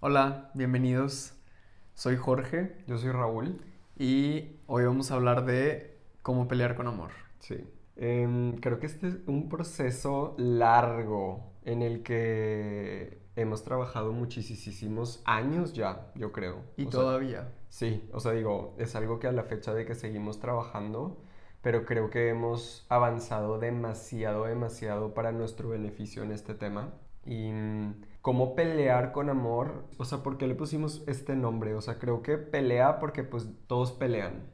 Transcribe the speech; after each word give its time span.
Hola, 0.00 0.50
bienvenidos. 0.54 1.34
Soy 1.94 2.16
Jorge 2.16 2.76
Yo 2.86 2.98
soy 2.98 3.10
Raúl. 3.10 3.60
y 3.96 4.56
hoy 4.66 4.84
vamos 4.84 5.10
a 5.10 5.14
hablar 5.14 5.44
de 5.44 5.96
cómo 6.22 6.46
pelear 6.48 6.74
con 6.76 6.86
amor. 6.86 7.10
Sí. 7.40 7.64
Em, 7.96 8.56
creo 8.58 8.78
que 8.78 8.86
este 8.86 9.08
es 9.08 9.16
un 9.26 9.48
proceso 9.48 10.34
largo 10.38 11.50
en 11.64 11.82
el 11.82 12.02
que 12.04 13.18
hemos 13.34 13.64
trabajado 13.64 14.12
muchísimos 14.12 15.20
años 15.24 15.72
ya, 15.72 16.12
yo 16.14 16.30
creo. 16.32 16.62
Y 16.76 16.86
O 16.86 16.90
sea, 16.92 17.00
todavía. 17.00 17.48
sí, 17.68 18.08
o 18.12 18.20
sea, 18.20 18.32
digo, 18.32 18.74
es 18.78 18.94
algo 18.94 19.18
que 19.18 19.26
a 19.26 19.32
la 19.32 19.42
fecha 19.44 19.74
de 19.74 19.84
que 19.84 19.94
seguimos 19.96 20.38
trabajando, 20.38 21.20
pero 21.60 21.84
creo 21.84 22.08
que 22.10 22.28
hemos 22.28 22.86
avanzado 22.88 23.58
demasiado, 23.58 24.44
demasiado 24.44 25.12
para 25.14 25.32
nuestro 25.32 25.68
beneficio 25.70 26.22
en 26.22 26.30
este 26.32 26.54
tema. 26.54 26.90
Y 27.26 27.50
mm, 27.50 27.94
cómo 28.22 28.54
pelear 28.54 29.12
con 29.12 29.30
amor, 29.30 29.84
o 29.96 30.04
sea, 30.04 30.18
¿por 30.22 30.38
qué 30.38 30.46
le 30.46 30.54
pusimos 30.54 31.02
este 31.06 31.34
nombre? 31.36 31.74
O 31.74 31.80
sea, 31.80 31.98
creo 31.98 32.22
que 32.22 32.38
pelea 32.38 32.98
porque 32.98 33.24
pues 33.24 33.48
todos 33.66 33.92
pelean, 33.92 34.50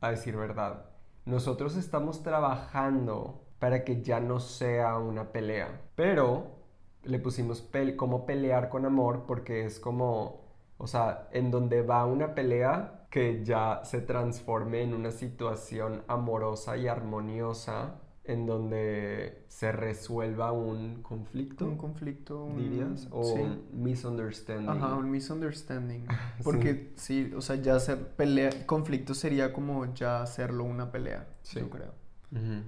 a 0.00 0.10
decir 0.10 0.36
verdad. 0.36 0.86
Nosotros 1.24 1.76
estamos 1.76 2.22
trabajando 2.22 3.44
para 3.58 3.84
que 3.84 4.02
ya 4.02 4.20
no 4.20 4.40
sea 4.40 4.96
una 4.98 5.32
pelea, 5.32 5.82
pero 5.94 6.60
le 7.02 7.18
pusimos 7.18 7.60
pel 7.60 7.96
cómo 7.96 8.26
pelear 8.26 8.68
con 8.68 8.86
amor 8.86 9.24
porque 9.26 9.64
es 9.64 9.80
como, 9.80 10.42
o 10.78 10.86
sea, 10.86 11.28
en 11.32 11.50
donde 11.50 11.82
va 11.82 12.06
una 12.06 12.34
pelea 12.34 13.06
que 13.10 13.44
ya 13.44 13.80
se 13.84 14.00
transforme 14.00 14.82
en 14.82 14.94
una 14.94 15.10
situación 15.10 16.04
amorosa 16.06 16.76
y 16.76 16.88
armoniosa 16.88 18.00
en 18.32 18.46
donde 18.46 19.44
se 19.48 19.72
resuelva 19.72 20.52
un 20.52 21.02
conflicto, 21.02 21.66
Un 21.66 21.76
conflicto, 21.76 22.44
un... 22.44 22.58
dirías, 22.58 23.08
o 23.10 23.24
sí. 23.24 23.40
un 23.40 23.64
misunderstanding. 23.82 24.68
Ajá, 24.68 24.94
un 24.94 25.10
misunderstanding. 25.10 26.06
Porque 26.44 26.92
sí, 26.96 27.32
o 27.36 27.40
sea, 27.40 27.56
ya 27.56 27.76
hacer 27.76 28.08
pelea, 28.16 28.50
conflicto 28.66 29.14
sería 29.14 29.52
como 29.52 29.92
ya 29.94 30.22
hacerlo 30.22 30.64
una 30.64 30.90
pelea, 30.90 31.28
Sí. 31.42 31.60
yo 31.60 31.68
creo. 31.70 31.92
Ujú. 32.32 32.62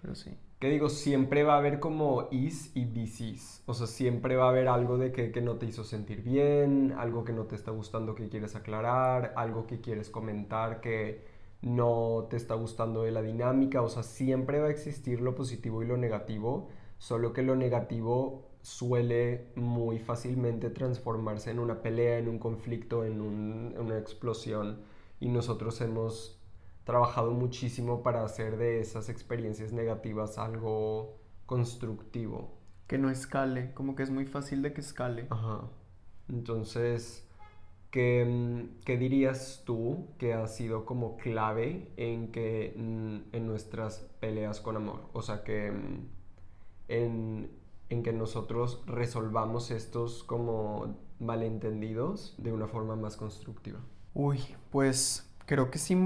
Pero 0.00 0.14
sí. 0.14 0.36
Que 0.58 0.68
digo, 0.70 0.88
siempre 0.88 1.42
va 1.42 1.54
a 1.54 1.58
haber 1.58 1.80
como 1.80 2.28
is 2.30 2.70
y 2.76 2.84
disis. 2.84 3.62
O 3.66 3.74
sea, 3.74 3.88
siempre 3.88 4.36
va 4.36 4.46
a 4.46 4.48
haber 4.50 4.68
algo 4.68 4.96
de 4.96 5.10
que, 5.10 5.32
que 5.32 5.40
no 5.42 5.56
te 5.56 5.66
hizo 5.66 5.82
sentir 5.82 6.22
bien, 6.22 6.94
algo 6.96 7.24
que 7.24 7.32
no 7.32 7.44
te 7.46 7.56
está 7.56 7.72
gustando 7.72 8.14
que 8.14 8.28
quieres 8.28 8.54
aclarar, 8.54 9.32
algo 9.36 9.66
que 9.66 9.80
quieres 9.80 10.08
comentar 10.08 10.80
que 10.80 11.31
no 11.62 12.26
te 12.30 12.36
está 12.36 12.54
gustando 12.54 13.02
de 13.02 13.10
la 13.12 13.22
dinámica. 13.22 13.82
O 13.82 13.88
sea, 13.88 14.02
siempre 14.02 14.60
va 14.60 14.68
a 14.68 14.70
existir 14.70 15.20
lo 15.20 15.34
positivo 15.34 15.82
y 15.82 15.86
lo 15.86 15.96
negativo, 15.96 16.68
solo 16.98 17.32
que 17.32 17.42
lo 17.42 17.56
negativo 17.56 18.48
suele 18.62 19.46
muy 19.56 19.98
fácilmente 19.98 20.70
transformarse 20.70 21.50
en 21.50 21.58
una 21.58 21.82
pelea, 21.82 22.18
en 22.18 22.28
un 22.28 22.38
conflicto, 22.38 23.04
en 23.04 23.20
un- 23.20 23.72
en 23.74 23.80
una 23.80 23.98
explosión. 23.98 24.80
Y 25.18 25.28
nosotros 25.28 25.80
hemos 25.80 26.38
trabajado 26.84 27.30
muchísimo 27.32 28.02
para 28.02 28.24
hacer 28.24 28.56
de 28.56 28.80
esas 28.80 29.08
experiencias 29.08 29.72
negativas 29.72 30.38
algo 30.38 31.16
constructivo. 31.46 32.50
Que 32.86 32.98
no 32.98 33.08
escale, 33.10 33.72
como 33.74 33.94
que 33.94 34.02
es 34.02 34.10
muy 34.10 34.26
fácil 34.26 34.62
de 34.62 34.72
que 34.72 34.80
escale. 34.80 35.26
Ajá. 35.30 35.62
Entonces, 36.28 37.26
¿qué, 37.92 38.24
mm, 38.24 38.80
qué 38.84 38.96
dirías 38.96 39.62
tú 39.64 40.08
que 40.18 40.34
ha 40.34 40.48
sido 40.48 40.84
como 40.84 41.16
clave 41.16 41.92
en 41.96 42.32
que 42.32 42.74
mm, 42.76 43.36
en 43.36 43.46
nuestras 43.46 44.08
peleas 44.18 44.60
con 44.60 44.74
amor? 44.74 45.02
O 45.12 45.22
sea, 45.22 45.44
que 45.44 45.70
mm, 45.70 46.08
en, 46.88 47.50
en 47.90 48.02
que 48.02 48.12
nosotros 48.12 48.82
resolvamos 48.86 49.70
estos 49.70 50.24
como 50.24 50.96
malentendidos 51.20 52.34
de 52.38 52.52
una 52.52 52.66
forma 52.66 52.96
más 52.96 53.16
constructiva. 53.16 53.78
Uy, 54.14 54.40
pues 54.70 55.30
creo 55.46 55.70
que 55.70 55.78
sí, 55.78 55.96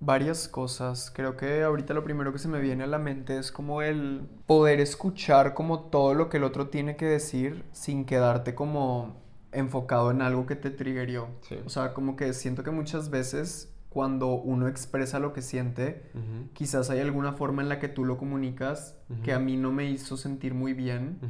varias 0.00 0.48
cosas. 0.48 1.10
Creo 1.14 1.36
que 1.36 1.62
ahorita 1.62 1.94
lo 1.94 2.04
primero 2.04 2.32
que 2.32 2.38
se 2.38 2.48
me 2.48 2.60
viene 2.60 2.84
a 2.84 2.86
la 2.86 2.98
mente 2.98 3.38
es 3.38 3.52
como 3.52 3.82
el 3.82 4.26
poder 4.46 4.80
escuchar 4.80 5.54
como 5.54 5.80
todo 5.80 6.14
lo 6.14 6.28
que 6.30 6.38
el 6.38 6.44
otro 6.44 6.68
tiene 6.68 6.96
que 6.96 7.06
decir 7.06 7.64
sin 7.72 8.06
quedarte 8.06 8.54
como 8.54 9.23
enfocado 9.54 10.10
en 10.10 10.22
algo 10.22 10.46
que 10.46 10.56
te 10.56 10.70
triggerió. 10.70 11.28
Sí. 11.42 11.56
O 11.64 11.68
sea, 11.68 11.94
como 11.94 12.16
que 12.16 12.32
siento 12.32 12.62
que 12.62 12.70
muchas 12.70 13.10
veces 13.10 13.74
cuando 13.94 14.34
uno 14.34 14.66
expresa 14.66 15.20
lo 15.20 15.32
que 15.32 15.40
siente, 15.40 16.10
quizás 16.52 16.90
hay 16.90 16.98
alguna 16.98 17.34
forma 17.34 17.62
en 17.62 17.68
la 17.68 17.78
que 17.78 17.86
tú 17.86 18.04
lo 18.04 18.18
comunicas 18.18 18.98
que 19.22 19.32
a 19.32 19.38
mí 19.38 19.56
no 19.56 19.70
me 19.70 19.88
hizo 19.88 20.16
sentir 20.16 20.52
muy 20.52 20.74
bien. 20.74 21.20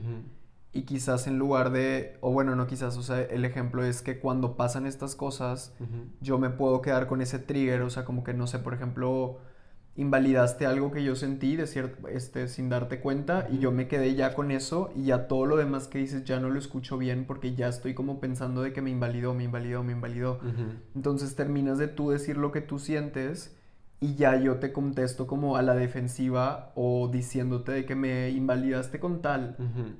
Y 0.72 0.82
quizás 0.82 1.26
en 1.26 1.38
lugar 1.38 1.70
de, 1.72 2.16
o 2.22 2.32
bueno, 2.32 2.56
no 2.56 2.66
quizás, 2.66 2.96
o 2.96 3.02
sea, 3.02 3.20
el 3.20 3.44
ejemplo 3.44 3.84
es 3.84 4.00
que 4.00 4.18
cuando 4.18 4.56
pasan 4.56 4.86
estas 4.86 5.14
cosas, 5.14 5.74
yo 6.22 6.38
me 6.38 6.48
puedo 6.48 6.80
quedar 6.80 7.06
con 7.06 7.20
ese 7.20 7.38
trigger, 7.38 7.82
o 7.82 7.90
sea, 7.90 8.06
como 8.06 8.24
que 8.24 8.32
no 8.32 8.46
sé, 8.46 8.58
por 8.58 8.72
ejemplo, 8.72 9.40
invalidaste 9.96 10.66
algo 10.66 10.90
que 10.90 11.04
yo 11.04 11.14
sentí 11.14 11.54
de 11.56 11.64
cier- 11.64 11.94
este, 12.10 12.48
sin 12.48 12.68
darte 12.68 13.00
cuenta 13.00 13.46
y 13.50 13.58
yo 13.58 13.70
me 13.70 13.86
quedé 13.86 14.14
ya 14.14 14.34
con 14.34 14.50
eso 14.50 14.90
y 14.96 15.04
ya 15.04 15.28
todo 15.28 15.46
lo 15.46 15.56
demás 15.56 15.86
que 15.86 15.98
dices 15.98 16.24
ya 16.24 16.40
no 16.40 16.50
lo 16.50 16.58
escucho 16.58 16.98
bien 16.98 17.24
porque 17.26 17.54
ya 17.54 17.68
estoy 17.68 17.94
como 17.94 18.18
pensando 18.18 18.62
de 18.62 18.72
que 18.72 18.82
me 18.82 18.90
invalidó, 18.90 19.34
me 19.34 19.44
invalidó, 19.44 19.84
me 19.84 19.92
invalidó. 19.92 20.40
Entonces 20.96 21.36
terminas 21.36 21.78
de 21.78 21.86
tú 21.88 22.10
decir 22.10 22.36
lo 22.36 22.50
que 22.50 22.60
tú 22.60 22.78
sientes 22.80 23.56
y 24.00 24.16
ya 24.16 24.38
yo 24.38 24.56
te 24.56 24.72
contesto 24.72 25.26
como 25.28 25.56
a 25.56 25.62
la 25.62 25.74
defensiva 25.74 26.72
o 26.74 27.08
diciéndote 27.08 27.70
de 27.72 27.84
que 27.86 27.94
me 27.94 28.30
invalidaste 28.30 28.98
con 28.98 29.22
tal 29.22 29.56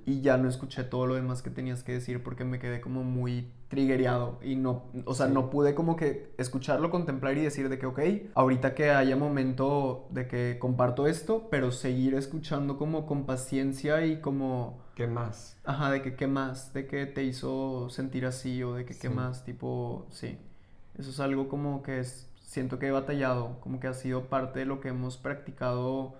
y 0.07 0.21
ya 0.21 0.37
no 0.37 0.49
escuché 0.49 0.83
todo 0.85 1.07
lo 1.07 1.15
demás 1.15 1.41
que 1.41 1.51
tenías 1.51 1.85
que 1.85 1.93
decir 1.93 2.23
porque 2.23 2.45
me 2.45 2.59
quedé 2.59 2.81
como 2.81 3.05
muy 3.05 3.53
triggereado 3.75 4.39
y 4.43 4.57
no, 4.57 4.85
o 5.05 5.15
sea, 5.15 5.27
Sí. 5.27 5.33
no 5.33 5.51
pude 5.51 5.75
como 5.75 5.97
que 5.97 6.33
escucharlo, 6.39 6.91
contemplar 6.91 7.37
y 7.37 7.43
decir 7.43 7.69
de 7.69 7.79
que, 7.79 7.87
ok, 7.87 8.01
ahorita 8.35 8.75
que 8.75 8.91
haya 8.91 9.17
momento 9.17 10.07
de 10.11 10.29
que 10.29 10.59
comparto 10.61 11.07
esto, 11.07 11.49
pero 11.51 11.73
seguir 11.73 12.15
escuchando 12.15 12.79
como 12.79 13.07
con 13.07 13.25
paciencia 13.27 14.07
y 14.07 14.21
como, 14.21 14.79
¿Qué 14.95 15.07
más? 15.09 15.57
ajá, 15.65 15.91
de 15.91 16.03
que 16.03 16.15
qué 16.15 16.27
más, 16.29 16.73
de 16.73 16.87
que 16.87 17.07
te 17.07 17.25
hizo 17.25 17.89
sentir 17.91 18.27
así 18.27 18.63
o 18.63 18.75
de 18.75 18.85
que 18.85 18.97
qué 18.97 19.09
más, 19.11 19.45
tipo, 19.45 20.07
sí. 20.11 20.39
Eso 20.97 21.11
es 21.11 21.19
algo 21.19 21.49
como 21.49 21.83
que 21.83 21.99
es, 21.99 22.31
siento 22.41 22.79
que 22.79 22.87
he 22.87 22.93
batallado, 22.93 23.59
como 23.61 23.81
que 23.81 23.89
ha 23.89 23.95
sido 23.95 24.29
parte 24.29 24.61
de 24.61 24.67
lo 24.67 24.81
que 24.81 24.89
hemos 24.91 25.17
practicado 25.17 26.15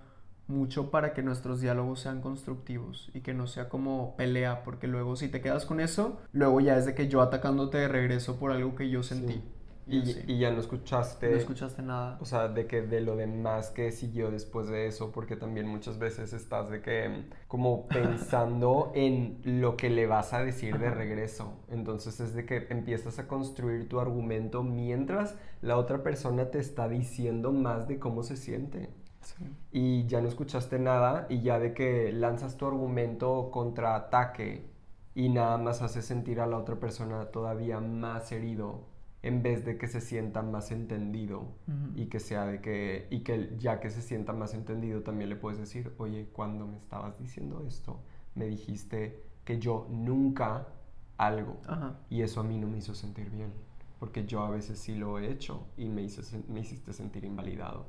mucho 0.47 0.91
para 0.91 1.13
que 1.15 1.23
nuestros 1.23 1.61
diálogos 1.61 2.01
sean 2.01 2.21
constructivos 2.21 3.11
y 3.15 3.21
que 3.23 3.35
no 3.35 3.47
sea 3.47 3.69
como 3.69 4.17
pelea, 4.17 4.63
porque 4.65 4.87
luego 4.87 5.17
si 5.17 5.29
te 5.29 5.41
quedas 5.41 5.67
con 5.67 5.81
eso, 5.81 6.21
luego 6.33 6.61
ya 6.61 6.77
es 6.77 6.87
de 6.87 6.95
que 6.95 7.09
yo 7.09 7.23
atacándote 7.23 7.79
de 7.79 7.89
regreso 7.89 8.39
por 8.39 8.53
algo 8.53 8.75
que 8.75 8.91
yo 8.91 9.03
sentí. 9.03 9.35
Sí. 9.35 9.43
Y, 9.87 9.99
Y, 9.99 10.01
así. 10.01 10.25
y 10.27 10.39
ya 10.39 10.51
no 10.51 10.61
escuchaste, 10.61 11.29
no 11.29 11.37
escuchaste 11.37 11.83
nada. 11.83 12.19
o 12.19 12.25
sea, 12.25 12.49
de 12.49 12.67
que 12.67 12.83
de 12.83 13.01
lo 13.01 13.17
demás 13.17 13.71
que 13.71 13.93
siguió 13.93 14.31
después 14.31 14.69
de 14.69 14.87
eso, 14.87 15.13
porque 15.13 15.37
también 15.37 15.67
muchas 15.69 15.99
veces 15.99 16.33
estás 16.33 16.71
de 16.71 16.81
que 16.83 17.09
mm, 17.09 17.31
como 17.49 17.89
pensando 17.93 18.93
en 18.95 19.41
lo 19.45 19.77
que 19.77 19.91
le 19.91 20.07
vas 20.07 20.33
a 20.33 20.43
decir 20.45 20.79
de 20.79 20.91
regreso. 20.91 21.61
Entonces 21.69 22.21
es 22.21 22.35
de 22.35 22.47
que 22.47 22.67
empiezas 22.71 23.19
a 23.19 23.29
construir 23.29 23.89
tu 23.89 24.01
argumento 24.01 24.63
mientras 24.63 25.37
la 25.61 25.77
otra 25.77 26.03
persona 26.03 26.51
te 26.51 26.59
está 26.59 26.89
diciendo 26.89 27.53
más 27.53 27.89
de 27.89 27.99
cómo 27.99 28.23
se 28.23 28.37
siente. 28.37 28.91
Sí. 29.25 29.45
y 29.73 30.07
ya 30.07 30.21
no 30.21 30.29
escuchaste 30.29 30.79
nada 30.79 31.27
y 31.29 31.41
ya 31.41 31.59
de 31.59 31.73
que 31.75 32.13
lanzas 32.13 32.57
tu 32.57 32.67
argumento 32.67 33.51
contraataque 33.51 34.65
y 35.15 35.29
nada 35.29 35.59
más 35.59 35.83
hace 35.83 36.03
sentir 36.03 36.41
a 36.41 36.47
la 36.47 36.59
otra 36.59 36.77
persona 36.81 37.27
todavía 37.27 37.81
más 37.81 38.31
herido 38.33 38.85
en 39.23 39.43
vez 39.43 39.65
de 39.65 39.79
que 39.79 39.87
se 39.89 40.01
sienta 40.03 40.43
más 40.43 40.71
entendido 40.71 41.45
y 41.97 42.07
que 42.07 42.21
sea 42.21 42.45
de 42.45 42.61
que 42.61 43.07
y 43.11 43.21
que 43.21 43.55
ya 43.59 43.81
que 43.81 43.89
se 43.91 44.03
sienta 44.03 44.33
más 44.35 44.53
entendido 44.55 45.03
también 45.03 45.31
le 45.31 45.37
puedes 45.37 45.59
decir, 45.59 45.95
"Oye, 45.99 46.29
cuando 46.33 46.67
me 46.67 46.77
estabas 46.77 47.19
diciendo 47.19 47.65
esto, 47.67 48.01
me 48.35 48.47
dijiste 48.47 49.23
que 49.45 49.59
yo 49.59 49.87
nunca 49.91 50.67
algo 51.17 51.57
Ajá. 51.67 51.97
y 52.11 52.23
eso 52.23 52.41
a 52.41 52.45
mí 52.45 52.59
no 52.59 52.67
me 52.67 52.79
hizo 52.79 52.95
sentir 52.95 53.31
bien, 53.31 53.53
porque 53.99 54.27
yo 54.27 54.43
a 54.43 54.51
veces 54.51 54.79
sí 54.79 54.95
lo 54.95 55.19
he 55.19 55.31
hecho 55.31 55.65
y 55.79 55.89
me, 55.89 56.03
sen- 56.05 56.47
me 56.49 56.61
hiciste 56.61 56.93
sentir 56.93 57.25
invalidado. 57.25 57.87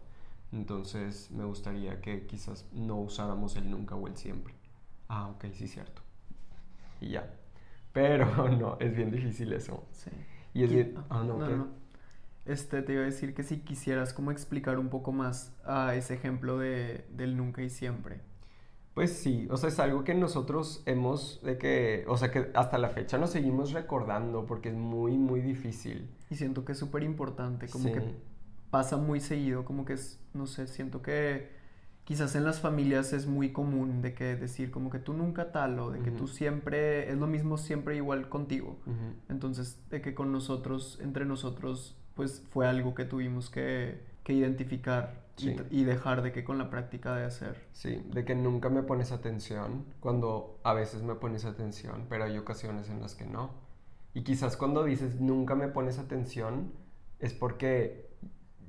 Entonces 0.55 1.29
me 1.31 1.43
gustaría 1.43 1.99
que 2.01 2.25
quizás 2.25 2.65
no 2.71 2.97
usáramos 3.01 3.55
el 3.57 3.69
nunca 3.69 3.95
o 3.95 4.07
el 4.07 4.15
siempre. 4.15 4.53
Ah, 5.09 5.27
ok, 5.27 5.45
sí, 5.53 5.67
cierto. 5.67 6.01
Y 7.01 7.09
ya. 7.09 7.29
Pero 7.91 8.47
no, 8.57 8.77
es 8.79 8.95
bien 8.95 9.11
difícil 9.11 9.51
eso. 9.53 9.83
Sí. 9.91 10.09
Y 10.53 10.63
es 10.63 10.71
bien... 10.71 10.95
Ah, 11.09 11.23
no, 11.27 11.37
no, 11.37 11.47
¿qué? 11.47 11.55
no. 11.55 11.67
Este, 12.45 12.81
te 12.83 12.93
iba 12.93 13.01
a 13.01 13.05
decir 13.05 13.33
que 13.33 13.43
si 13.43 13.59
quisieras 13.59 14.13
como 14.13 14.31
explicar 14.31 14.79
un 14.79 14.89
poco 14.89 15.11
más 15.11 15.51
a 15.65 15.93
ese 15.95 16.13
ejemplo 16.13 16.57
de, 16.57 17.05
del 17.11 17.35
nunca 17.35 17.61
y 17.61 17.69
siempre. 17.69 18.21
Pues 18.93 19.11
sí, 19.11 19.47
o 19.51 19.57
sea, 19.57 19.67
es 19.67 19.79
algo 19.79 20.05
que 20.05 20.13
nosotros 20.15 20.81
hemos, 20.85 21.41
de 21.43 21.57
que, 21.57 22.05
o 22.07 22.15
sea, 22.15 22.31
que 22.31 22.51
hasta 22.53 22.77
la 22.77 22.87
fecha 22.89 23.17
nos 23.17 23.31
seguimos 23.31 23.73
recordando 23.73 24.45
porque 24.45 24.69
es 24.69 24.75
muy, 24.75 25.17
muy 25.17 25.41
difícil. 25.41 26.09
Y 26.29 26.35
siento 26.35 26.63
que 26.63 26.71
es 26.71 26.77
súper 26.79 27.03
importante, 27.03 27.67
como 27.67 27.89
Sí. 27.89 27.93
que 27.93 28.01
pasa 28.69 28.97
muy 28.97 29.19
seguido, 29.19 29.65
como 29.65 29.85
que 29.85 29.93
es, 29.93 30.19
no 30.33 30.47
sé, 30.47 30.67
siento 30.67 31.01
que 31.01 31.49
quizás 32.03 32.35
en 32.35 32.43
las 32.43 32.59
familias 32.59 33.13
es 33.13 33.25
muy 33.25 33.51
común 33.51 34.01
de 34.01 34.13
que 34.13 34.35
decir 34.35 34.71
como 34.71 34.89
que 34.89 34.99
tú 34.99 35.13
nunca 35.13 35.51
tal 35.51 35.79
o 35.79 35.91
de 35.91 35.99
que 36.01 36.11
tú 36.11 36.27
siempre 36.27 37.09
es 37.09 37.17
lo 37.17 37.27
mismo 37.27 37.57
siempre 37.57 37.95
igual 37.95 38.29
contigo. 38.29 38.77
Entonces, 39.27 39.79
de 39.89 40.01
que 40.01 40.13
con 40.13 40.31
nosotros, 40.31 40.99
entre 41.01 41.25
nosotros, 41.25 41.97
pues 42.13 42.43
fue 42.51 42.67
algo 42.67 42.93
que 42.93 43.05
tuvimos 43.05 43.49
que, 43.49 44.01
que 44.23 44.33
identificar 44.33 45.25
y, 45.37 45.83
dejar 45.83 46.21
de 46.21 46.31
que 46.31 46.43
con 46.43 46.57
la 46.57 46.69
práctica 46.69 47.15
de 47.15 47.25
hacer. 47.25 47.61
Sí, 47.73 48.01
de 48.11 48.23
que 48.23 48.35
nunca 48.35 48.69
me 48.69 48.83
pones 48.83 49.11
atención 49.11 49.85
cuando 49.99 50.59
a 50.63 50.73
veces 50.73 51.03
me 51.03 51.15
pones 51.15 51.45
atención, 51.45 52.05
pero 52.09 52.23
hay 52.23 52.37
ocasiones 52.37 52.89
en 52.89 53.01
las 53.01 53.15
que 53.15 53.25
no. 53.25 53.51
Y 54.13 54.23
quizás 54.23 54.55
cuando 54.55 54.83
dices 54.83 55.19
nunca 55.19 55.55
me 55.55 55.67
pones 55.67 55.99
atención 55.99 56.71
es 57.19 57.33
porque 57.33 58.04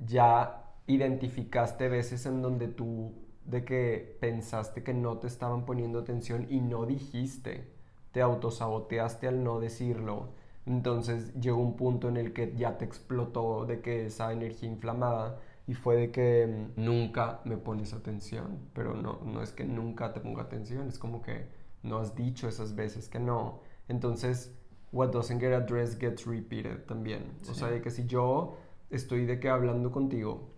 ya 0.04 0.64
identificaste 0.86 1.88
veces 1.88 2.26
en 2.26 2.42
donde 2.42 2.68
tú 2.68 3.14
de 3.44 3.64
que 3.64 4.16
pensaste 4.20 4.82
que 4.82 4.92
no 4.92 5.18
te 5.18 5.26
estaban 5.26 5.64
poniendo 5.64 6.00
atención 6.00 6.46
y 6.50 6.60
no 6.60 6.84
dijiste, 6.84 7.70
te 8.12 8.20
autosaboteaste 8.20 9.28
al 9.28 9.44
no 9.44 9.60
decirlo. 9.60 10.30
Entonces 10.66 11.32
llegó 11.34 11.58
un 11.58 11.76
punto 11.76 12.08
en 12.08 12.16
el 12.16 12.32
que 12.32 12.54
ya 12.56 12.76
te 12.76 12.84
explotó 12.84 13.66
de 13.66 13.80
que 13.80 14.06
esa 14.06 14.32
energía 14.32 14.68
inflamada 14.68 15.38
y 15.68 15.74
fue 15.74 15.96
de 15.96 16.10
que 16.10 16.46
mm, 16.46 16.80
nunca 16.84 17.40
me 17.44 17.56
pones 17.56 17.92
atención, 17.92 18.58
pero 18.72 18.94
no, 18.94 19.20
no 19.24 19.42
es 19.42 19.52
que 19.52 19.64
nunca 19.64 20.12
te 20.12 20.20
ponga 20.20 20.42
atención, 20.42 20.88
es 20.88 20.98
como 20.98 21.22
que 21.22 21.46
no 21.82 21.98
has 21.98 22.14
dicho 22.16 22.48
esas 22.48 22.74
veces 22.74 23.08
que 23.08 23.20
no. 23.20 23.60
Entonces, 23.88 24.52
what 24.92 25.10
doesn't 25.10 25.40
get 25.40 25.52
addressed 25.52 26.00
gets 26.00 26.26
repeated 26.26 26.84
también. 26.86 27.32
O 27.48 27.54
sea, 27.54 27.68
de 27.68 27.80
que 27.80 27.90
si 27.90 28.06
yo 28.06 28.56
estoy 28.90 29.26
de 29.26 29.40
que 29.40 29.48
hablando 29.48 29.90
contigo 29.90 30.50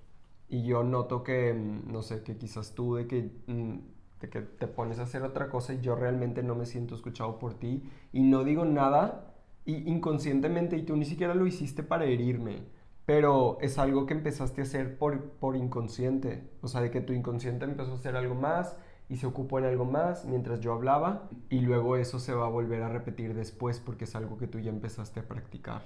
y 0.48 0.64
yo 0.64 0.82
noto 0.82 1.22
que, 1.22 1.52
mm, 1.52 1.92
no 1.92 2.02
sé, 2.02 2.22
que 2.22 2.36
quizás 2.36 2.74
tú 2.74 2.94
de 2.94 3.06
que, 3.06 3.30
mm, 3.46 3.78
de 4.20 4.28
que 4.30 4.40
te 4.42 4.66
pones 4.66 4.98
a 4.98 5.02
hacer 5.02 5.22
otra 5.22 5.48
cosa 5.48 5.74
y 5.74 5.80
yo 5.80 5.94
realmente 5.94 6.42
no 6.42 6.54
me 6.54 6.66
siento 6.66 6.94
escuchado 6.94 7.38
por 7.38 7.54
ti 7.54 7.82
y 8.12 8.22
no 8.22 8.44
digo 8.44 8.64
nada 8.64 9.34
y 9.64 9.88
inconscientemente 9.90 10.76
y 10.76 10.82
tú 10.82 10.96
ni 10.96 11.04
siquiera 11.04 11.34
lo 11.34 11.46
hiciste 11.46 11.82
para 11.82 12.06
herirme, 12.06 12.62
pero 13.06 13.58
es 13.60 13.78
algo 13.78 14.06
que 14.06 14.14
empezaste 14.14 14.62
a 14.62 14.64
hacer 14.64 14.98
por, 14.98 15.30
por 15.32 15.56
inconsciente, 15.56 16.48
o 16.62 16.68
sea, 16.68 16.80
de 16.80 16.90
que 16.90 17.00
tu 17.00 17.12
inconsciente 17.12 17.64
empezó 17.64 17.92
a 17.92 17.94
hacer 17.96 18.16
algo 18.16 18.34
más 18.34 18.76
y 19.08 19.16
se 19.16 19.26
ocupó 19.26 19.58
en 19.58 19.66
algo 19.66 19.84
más 19.84 20.24
mientras 20.26 20.60
yo 20.60 20.72
hablaba 20.72 21.28
y 21.48 21.60
luego 21.60 21.96
eso 21.96 22.18
se 22.18 22.34
va 22.34 22.46
a 22.46 22.50
volver 22.50 22.82
a 22.82 22.88
repetir 22.88 23.34
después 23.34 23.80
porque 23.80 24.04
es 24.04 24.14
algo 24.16 24.38
que 24.38 24.46
tú 24.46 24.58
ya 24.58 24.70
empezaste 24.70 25.20
a 25.20 25.28
practicar. 25.28 25.82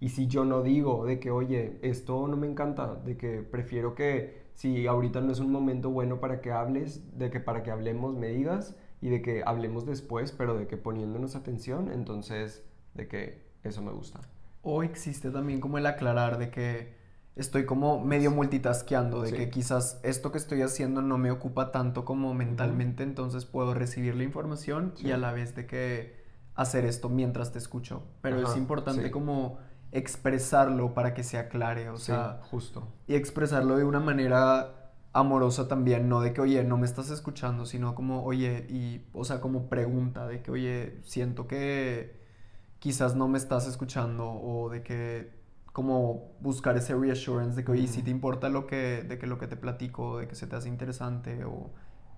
Y 0.00 0.08
si 0.08 0.26
yo 0.26 0.46
no 0.46 0.62
digo 0.62 1.04
de 1.04 1.20
que, 1.20 1.30
oye, 1.30 1.78
esto 1.82 2.26
no 2.26 2.36
me 2.36 2.46
encanta, 2.46 2.94
de 2.94 3.18
que 3.18 3.42
prefiero 3.42 3.94
que 3.94 4.48
si 4.54 4.86
ahorita 4.86 5.20
no 5.20 5.30
es 5.30 5.40
un 5.40 5.52
momento 5.52 5.90
bueno 5.90 6.20
para 6.20 6.40
que 6.40 6.52
hables, 6.52 7.18
de 7.18 7.30
que 7.30 7.38
para 7.38 7.62
que 7.62 7.70
hablemos 7.70 8.14
me 8.16 8.28
digas 8.28 8.74
y 9.02 9.10
de 9.10 9.20
que 9.20 9.42
hablemos 9.44 9.84
después, 9.84 10.32
pero 10.32 10.56
de 10.56 10.66
que 10.66 10.78
poniéndonos 10.78 11.36
atención, 11.36 11.92
entonces 11.92 12.64
de 12.94 13.08
que 13.08 13.42
eso 13.62 13.82
me 13.82 13.92
gusta. 13.92 14.20
O 14.62 14.82
existe 14.82 15.30
también 15.30 15.60
como 15.60 15.76
el 15.76 15.86
aclarar 15.86 16.38
de 16.38 16.50
que 16.50 16.94
estoy 17.36 17.66
como 17.66 18.02
medio 18.02 18.30
multitasqueando, 18.30 19.22
de 19.22 19.32
que 19.32 19.50
quizás 19.50 20.00
esto 20.02 20.32
que 20.32 20.38
estoy 20.38 20.62
haciendo 20.62 21.02
no 21.02 21.18
me 21.18 21.30
ocupa 21.30 21.72
tanto 21.72 22.04
como 22.04 22.32
mentalmente, 22.34 23.02
entonces 23.02 23.44
puedo 23.44 23.74
recibir 23.74 24.14
la 24.14 24.24
información 24.24 24.94
y 24.98 25.10
a 25.10 25.16
la 25.16 25.32
vez 25.32 25.54
de 25.54 25.66
que 25.66 26.20
hacer 26.54 26.84
esto 26.84 27.08
mientras 27.08 27.52
te 27.52 27.58
escucho. 27.58 28.02
Pero 28.20 28.42
es 28.42 28.56
importante 28.56 29.10
como 29.10 29.58
expresarlo 29.92 30.94
para 30.94 31.14
que 31.14 31.22
se 31.22 31.38
aclare, 31.38 31.90
o 31.90 31.96
sea, 31.96 32.40
justo. 32.50 32.88
Y 33.06 33.14
expresarlo 33.14 33.76
de 33.76 33.84
una 33.84 34.00
manera 34.00 34.92
amorosa 35.12 35.66
también, 35.66 36.08
no 36.08 36.20
de 36.20 36.32
que, 36.32 36.40
oye, 36.40 36.62
no 36.62 36.76
me 36.76 36.86
estás 36.86 37.10
escuchando, 37.10 37.66
sino 37.66 37.94
como, 37.94 38.24
oye, 38.24 38.66
y, 38.68 39.04
o 39.12 39.24
sea, 39.24 39.40
como 39.40 39.68
pregunta, 39.68 40.26
de 40.26 40.42
que, 40.42 40.50
oye, 40.50 41.00
siento 41.02 41.48
que 41.48 42.20
quizás 42.78 43.16
no 43.16 43.26
me 43.26 43.38
estás 43.38 43.66
escuchando, 43.66 44.30
o 44.30 44.70
de 44.70 44.82
que, 44.82 45.40
como 45.72 46.32
buscar 46.40 46.76
ese 46.76 46.94
reassurance 46.94 47.56
de 47.56 47.64
que, 47.64 47.72
oye, 47.72 47.88
si 47.88 48.02
te 48.02 48.10
importa 48.10 48.48
lo 48.48 48.66
que, 48.66 49.02
de 49.02 49.18
que 49.18 49.26
lo 49.26 49.38
que 49.38 49.48
te 49.48 49.56
platico, 49.56 50.18
de 50.18 50.28
que 50.28 50.34
se 50.36 50.46
te 50.46 50.54
hace 50.54 50.68
interesante, 50.68 51.44
o, 51.44 51.70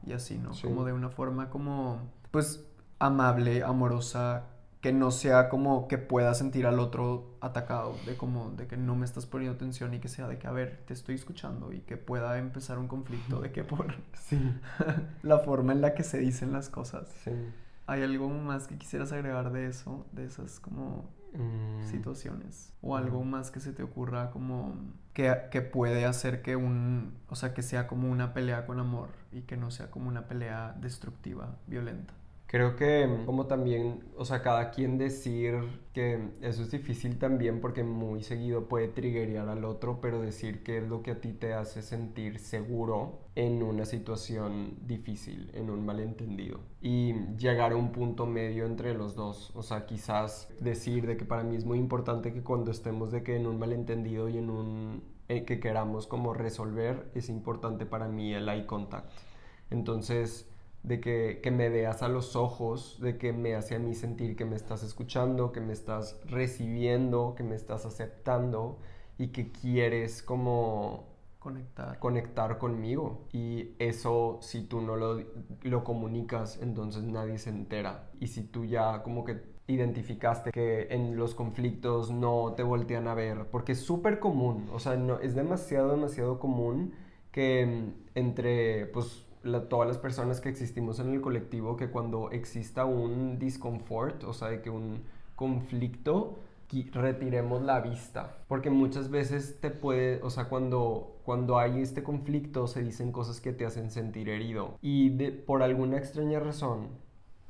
y 0.04 0.12
así, 0.12 0.38
¿no? 0.38 0.50
Como 0.62 0.84
de 0.84 0.92
una 0.92 1.08
forma 1.08 1.48
como, 1.48 2.10
pues, 2.30 2.66
amable, 2.98 3.62
amorosa, 3.62 4.44
que 4.82 4.92
no 4.92 5.12
sea 5.12 5.48
como 5.48 5.86
que 5.86 5.96
pueda 5.96 6.34
sentir 6.34 6.66
al 6.66 6.80
otro 6.80 7.36
atacado, 7.40 7.94
de 8.04 8.16
como 8.16 8.50
de 8.50 8.66
que 8.66 8.76
no 8.76 8.96
me 8.96 9.04
estás 9.04 9.26
poniendo 9.26 9.54
atención 9.54 9.94
y 9.94 10.00
que 10.00 10.08
sea 10.08 10.26
de 10.26 10.38
que, 10.38 10.48
a 10.48 10.50
ver, 10.50 10.82
te 10.86 10.92
estoy 10.92 11.14
escuchando 11.14 11.72
y 11.72 11.82
que 11.82 11.96
pueda 11.96 12.36
empezar 12.36 12.80
un 12.80 12.88
conflicto 12.88 13.40
de 13.40 13.52
que 13.52 13.62
por 13.62 13.94
sí. 14.18 14.40
la 15.22 15.38
forma 15.38 15.72
en 15.72 15.82
la 15.82 15.94
que 15.94 16.02
se 16.02 16.18
dicen 16.18 16.52
las 16.52 16.68
cosas. 16.68 17.08
Sí. 17.22 17.30
¿Hay 17.86 18.02
algo 18.02 18.28
más 18.28 18.66
que 18.66 18.76
quisieras 18.76 19.12
agregar 19.12 19.52
de 19.52 19.68
eso, 19.68 20.04
de 20.10 20.24
esas 20.24 20.58
como 20.58 21.08
mm. 21.32 21.84
situaciones? 21.84 22.72
¿O 22.82 22.96
algo 22.96 23.22
mm. 23.22 23.30
más 23.30 23.52
que 23.52 23.60
se 23.60 23.72
te 23.72 23.84
ocurra 23.84 24.32
como 24.32 24.74
que, 25.12 25.32
que 25.52 25.62
puede 25.62 26.06
hacer 26.06 26.42
que 26.42 26.56
un, 26.56 27.14
o 27.28 27.36
sea, 27.36 27.54
que 27.54 27.62
sea 27.62 27.86
como 27.86 28.10
una 28.10 28.34
pelea 28.34 28.66
con 28.66 28.80
amor 28.80 29.10
y 29.30 29.42
que 29.42 29.56
no 29.56 29.70
sea 29.70 29.92
como 29.92 30.08
una 30.08 30.26
pelea 30.26 30.74
destructiva, 30.80 31.54
violenta? 31.68 32.14
Creo 32.52 32.76
que 32.76 33.08
como 33.24 33.46
también, 33.46 34.04
o 34.14 34.26
sea, 34.26 34.42
cada 34.42 34.72
quien 34.72 34.98
decir 34.98 35.54
que 35.94 36.32
eso 36.42 36.60
es 36.60 36.70
difícil 36.70 37.18
también 37.18 37.62
porque 37.62 37.82
muy 37.82 38.22
seguido 38.22 38.68
puede 38.68 38.88
triggerear 38.88 39.48
al 39.48 39.64
otro, 39.64 40.02
pero 40.02 40.20
decir 40.20 40.62
qué 40.62 40.76
es 40.76 40.86
lo 40.86 41.02
que 41.02 41.12
a 41.12 41.20
ti 41.22 41.32
te 41.32 41.54
hace 41.54 41.80
sentir 41.80 42.38
seguro 42.38 43.20
en 43.36 43.62
una 43.62 43.86
situación 43.86 44.76
difícil, 44.86 45.50
en 45.54 45.70
un 45.70 45.86
malentendido. 45.86 46.60
Y 46.82 47.14
llegar 47.38 47.72
a 47.72 47.76
un 47.76 47.90
punto 47.90 48.26
medio 48.26 48.66
entre 48.66 48.92
los 48.92 49.14
dos, 49.14 49.50
o 49.56 49.62
sea, 49.62 49.86
quizás 49.86 50.52
decir 50.60 51.06
de 51.06 51.16
que 51.16 51.24
para 51.24 51.44
mí 51.44 51.56
es 51.56 51.64
muy 51.64 51.78
importante 51.78 52.34
que 52.34 52.42
cuando 52.42 52.70
estemos 52.70 53.10
de 53.12 53.22
que 53.22 53.34
en 53.36 53.46
un 53.46 53.58
malentendido 53.58 54.28
y 54.28 54.36
en 54.36 54.50
un 54.50 55.04
eh, 55.28 55.46
que 55.46 55.58
queramos 55.58 56.06
como 56.06 56.34
resolver, 56.34 57.10
es 57.14 57.30
importante 57.30 57.86
para 57.86 58.08
mí 58.08 58.34
el 58.34 58.46
eye 58.50 58.66
contact. 58.66 59.10
Entonces, 59.70 60.51
de 60.82 61.00
que, 61.00 61.40
que, 61.42 61.50
me 61.50 61.68
veas 61.68 62.02
a 62.02 62.08
los 62.08 62.36
ojos, 62.36 62.98
de 63.00 63.16
que 63.18 63.32
me 63.32 63.54
hace 63.54 63.76
a 63.76 63.78
mí 63.78 63.94
sentir 63.94 64.36
que 64.36 64.44
me 64.44 64.56
estás 64.56 64.82
escuchando, 64.82 65.52
que 65.52 65.60
me 65.60 65.72
estás 65.72 66.20
recibiendo, 66.26 67.34
que 67.36 67.44
me 67.44 67.54
estás 67.54 67.86
aceptando 67.86 68.78
y 69.18 69.28
que 69.28 69.52
quieres 69.52 70.22
como 70.22 71.12
conectar, 71.38 71.98
conectar 71.98 72.58
conmigo. 72.58 73.26
Y 73.32 73.74
eso 73.78 74.38
si 74.40 74.62
tú 74.62 74.80
no 74.80 74.96
lo, 74.96 75.22
lo 75.62 75.84
comunicas, 75.84 76.58
entonces 76.62 77.04
nadie 77.04 77.38
se 77.38 77.50
entera. 77.50 78.10
Y 78.20 78.28
si 78.28 78.42
tú 78.42 78.64
ya 78.64 79.02
como 79.02 79.24
que 79.24 79.52
identificaste 79.66 80.50
que 80.50 80.88
en 80.90 81.16
los 81.16 81.34
conflictos 81.34 82.10
no 82.10 82.54
te 82.56 82.62
voltean 82.62 83.08
a 83.08 83.14
ver, 83.14 83.46
porque 83.50 83.72
es 83.72 83.80
súper 83.80 84.18
común, 84.18 84.68
o 84.72 84.78
sea, 84.78 84.96
no, 84.96 85.20
es 85.20 85.34
demasiado, 85.34 85.90
demasiado 85.90 86.38
común 86.38 86.94
que 87.30 87.66
mm, 87.66 87.92
entre, 88.14 88.86
pues, 88.86 89.24
todas 89.68 89.88
las 89.88 89.98
personas 89.98 90.40
que 90.40 90.48
existimos 90.48 90.98
en 91.00 91.12
el 91.12 91.20
colectivo 91.20 91.76
que 91.76 91.90
cuando 91.90 92.30
exista 92.30 92.84
un 92.84 93.38
discomfort, 93.38 94.24
o 94.24 94.32
sea, 94.32 94.48
de 94.48 94.62
que 94.62 94.70
un 94.70 95.02
conflicto, 95.34 96.38
retiremos 96.92 97.62
la 97.62 97.80
vista. 97.80 98.36
Porque 98.48 98.70
muchas 98.70 99.10
veces 99.10 99.60
te 99.60 99.70
puede, 99.70 100.22
o 100.22 100.30
sea, 100.30 100.48
cuando, 100.48 101.18
cuando 101.24 101.58
hay 101.58 101.80
este 101.80 102.02
conflicto 102.02 102.66
se 102.66 102.82
dicen 102.82 103.12
cosas 103.12 103.40
que 103.40 103.52
te 103.52 103.66
hacen 103.66 103.90
sentir 103.90 104.28
herido. 104.28 104.78
Y 104.80 105.10
de, 105.10 105.32
por 105.32 105.62
alguna 105.62 105.98
extraña 105.98 106.40
razón, 106.40 106.88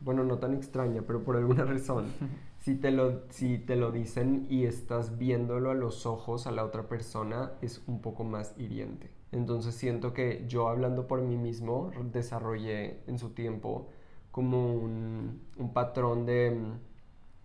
bueno, 0.01 0.25
no 0.25 0.39
tan 0.39 0.55
extraña, 0.55 1.03
pero 1.07 1.23
por 1.23 1.37
alguna 1.37 1.65
razón, 1.65 2.07
si 2.61 2.75
te, 2.75 2.91
lo, 2.91 3.23
si 3.31 3.59
te 3.59 3.77
lo 3.77 3.93
dicen 3.93 4.47
y 4.51 4.65
estás 4.65 5.19
viéndolo 5.19 5.71
a 5.71 5.75
los 5.75 6.07
ojos 6.07 6.47
a 6.47 6.51
la 6.51 6.65
otra 6.65 6.89
persona, 6.89 7.53
es 7.63 7.83
un 7.87 8.01
poco 8.01 8.25
más 8.25 8.55
hiriente. 8.59 9.11
Entonces 9.33 9.75
siento 9.75 10.13
que 10.13 10.45
yo 10.47 10.69
hablando 10.69 11.07
por 11.07 11.23
mí 11.23 11.37
mismo 11.37 11.91
desarrollé 12.13 13.01
en 13.07 13.19
su 13.19 13.31
tiempo 13.31 13.89
como 14.31 14.75
un, 14.75 15.41
patrón 15.75 16.27
de, 16.27 16.59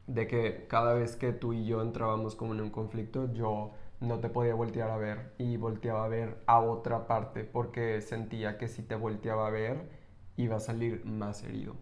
de, 0.07 0.27
que 0.27 0.65
cada 0.67 0.93
vez 0.93 1.15
que 1.15 1.33
tú 1.33 1.53
y 1.53 1.65
yo 1.65 1.81
entrábamos 1.81 2.35
como 2.35 2.53
en 2.53 2.61
un 2.61 2.69
conflicto, 2.69 3.31
yo 3.33 3.71
no 3.99 4.19
te 4.19 4.29
podía 4.29 4.53
voltear 4.53 4.91
a 4.91 4.97
ver 4.97 5.33
y 5.37 5.57
volteaba 5.57 6.05
a 6.05 6.07
ver 6.07 6.37
a 6.45 6.59
otra 6.59 7.07
parte 7.07 7.43
porque 7.43 8.01
sentía 8.01 8.57
que 8.57 8.67
si 8.67 8.83
te 8.83 8.95
volteaba 8.95 9.47
a 9.47 9.49
ver 9.49 9.89
iba 10.37 10.57
a 10.57 10.59
salir 10.59 11.05
más 11.05 11.43
herido. 11.43 11.75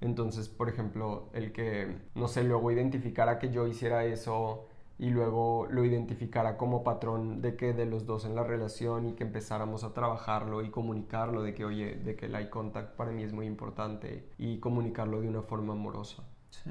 Entonces, 0.00 0.48
por 0.48 0.68
ejemplo, 0.68 1.28
el 1.34 1.52
que, 1.52 1.98
no 2.14 2.28
sé, 2.28 2.44
luego 2.44 2.70
identificara 2.70 3.38
que 3.38 3.50
yo 3.50 3.66
hiciera 3.66 4.04
eso 4.04 4.66
y 5.00 5.08
luego 5.08 5.66
lo 5.70 5.82
identificara 5.82 6.58
como 6.58 6.84
patrón 6.84 7.40
de 7.40 7.56
que 7.56 7.72
de 7.72 7.86
los 7.86 8.04
dos 8.04 8.26
en 8.26 8.34
la 8.34 8.44
relación 8.44 9.08
y 9.08 9.14
que 9.14 9.24
empezáramos 9.24 9.82
a 9.82 9.94
trabajarlo 9.94 10.60
y 10.62 10.68
comunicarlo 10.68 11.42
de 11.42 11.54
que, 11.54 11.64
oye, 11.64 11.94
de 11.94 12.16
que 12.16 12.26
el 12.26 12.34
eye 12.34 12.50
contact 12.50 12.96
para 12.96 13.10
mí 13.10 13.22
es 13.22 13.32
muy 13.32 13.46
importante 13.46 14.28
y 14.36 14.58
comunicarlo 14.58 15.22
de 15.22 15.28
una 15.28 15.40
forma 15.40 15.72
amorosa. 15.72 16.22
Sí. 16.50 16.70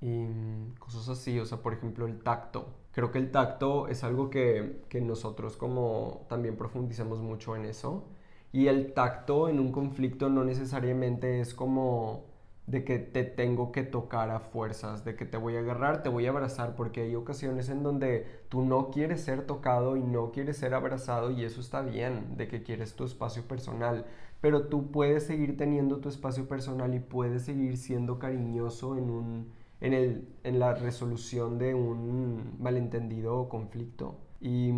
Y 0.00 0.06
mm, 0.06 0.76
cosas 0.78 1.08
así, 1.08 1.40
o 1.40 1.44
sea, 1.46 1.58
por 1.58 1.72
ejemplo, 1.72 2.06
el 2.06 2.20
tacto. 2.20 2.76
Creo 2.92 3.10
que 3.10 3.18
el 3.18 3.32
tacto 3.32 3.88
es 3.88 4.04
algo 4.04 4.30
que, 4.30 4.84
que 4.88 5.00
nosotros 5.00 5.56
como 5.56 6.26
también 6.28 6.56
profundizamos 6.56 7.20
mucho 7.20 7.56
en 7.56 7.64
eso 7.64 8.08
Y 8.52 8.68
el 8.68 8.94
tacto 8.94 9.48
en 9.48 9.58
un 9.58 9.72
conflicto 9.72 10.28
no 10.28 10.44
necesariamente 10.44 11.40
es 11.40 11.54
como 11.54 12.27
de 12.68 12.84
que 12.84 12.98
te 12.98 13.24
tengo 13.24 13.72
que 13.72 13.82
tocar 13.82 14.30
a 14.30 14.40
fuerzas, 14.40 15.04
de 15.04 15.16
que 15.16 15.24
te 15.24 15.38
voy 15.38 15.56
a 15.56 15.60
agarrar, 15.60 16.02
te 16.02 16.10
voy 16.10 16.26
a 16.26 16.30
abrazar, 16.30 16.76
porque 16.76 17.00
hay 17.00 17.14
ocasiones 17.14 17.70
en 17.70 17.82
donde 17.82 18.26
tú 18.50 18.62
no 18.62 18.90
quieres 18.90 19.22
ser 19.22 19.46
tocado 19.46 19.96
y 19.96 20.02
no 20.02 20.32
quieres 20.32 20.58
ser 20.58 20.74
abrazado 20.74 21.30
y 21.30 21.44
eso 21.44 21.62
está 21.62 21.80
bien, 21.80 22.36
de 22.36 22.46
que 22.46 22.62
quieres 22.62 22.94
tu 22.94 23.04
espacio 23.04 23.42
personal, 23.48 24.04
pero 24.42 24.68
tú 24.68 24.90
puedes 24.90 25.24
seguir 25.24 25.56
teniendo 25.56 25.98
tu 26.00 26.10
espacio 26.10 26.46
personal 26.46 26.94
y 26.94 27.00
puedes 27.00 27.42
seguir 27.44 27.78
siendo 27.78 28.18
cariñoso 28.18 28.98
en, 28.98 29.10
un, 29.10 29.52
en, 29.80 29.94
el, 29.94 30.28
en 30.44 30.58
la 30.58 30.74
resolución 30.74 31.58
de 31.58 31.74
un 31.74 32.54
malentendido 32.58 33.38
o 33.38 33.48
conflicto. 33.48 34.18
Y 34.40 34.72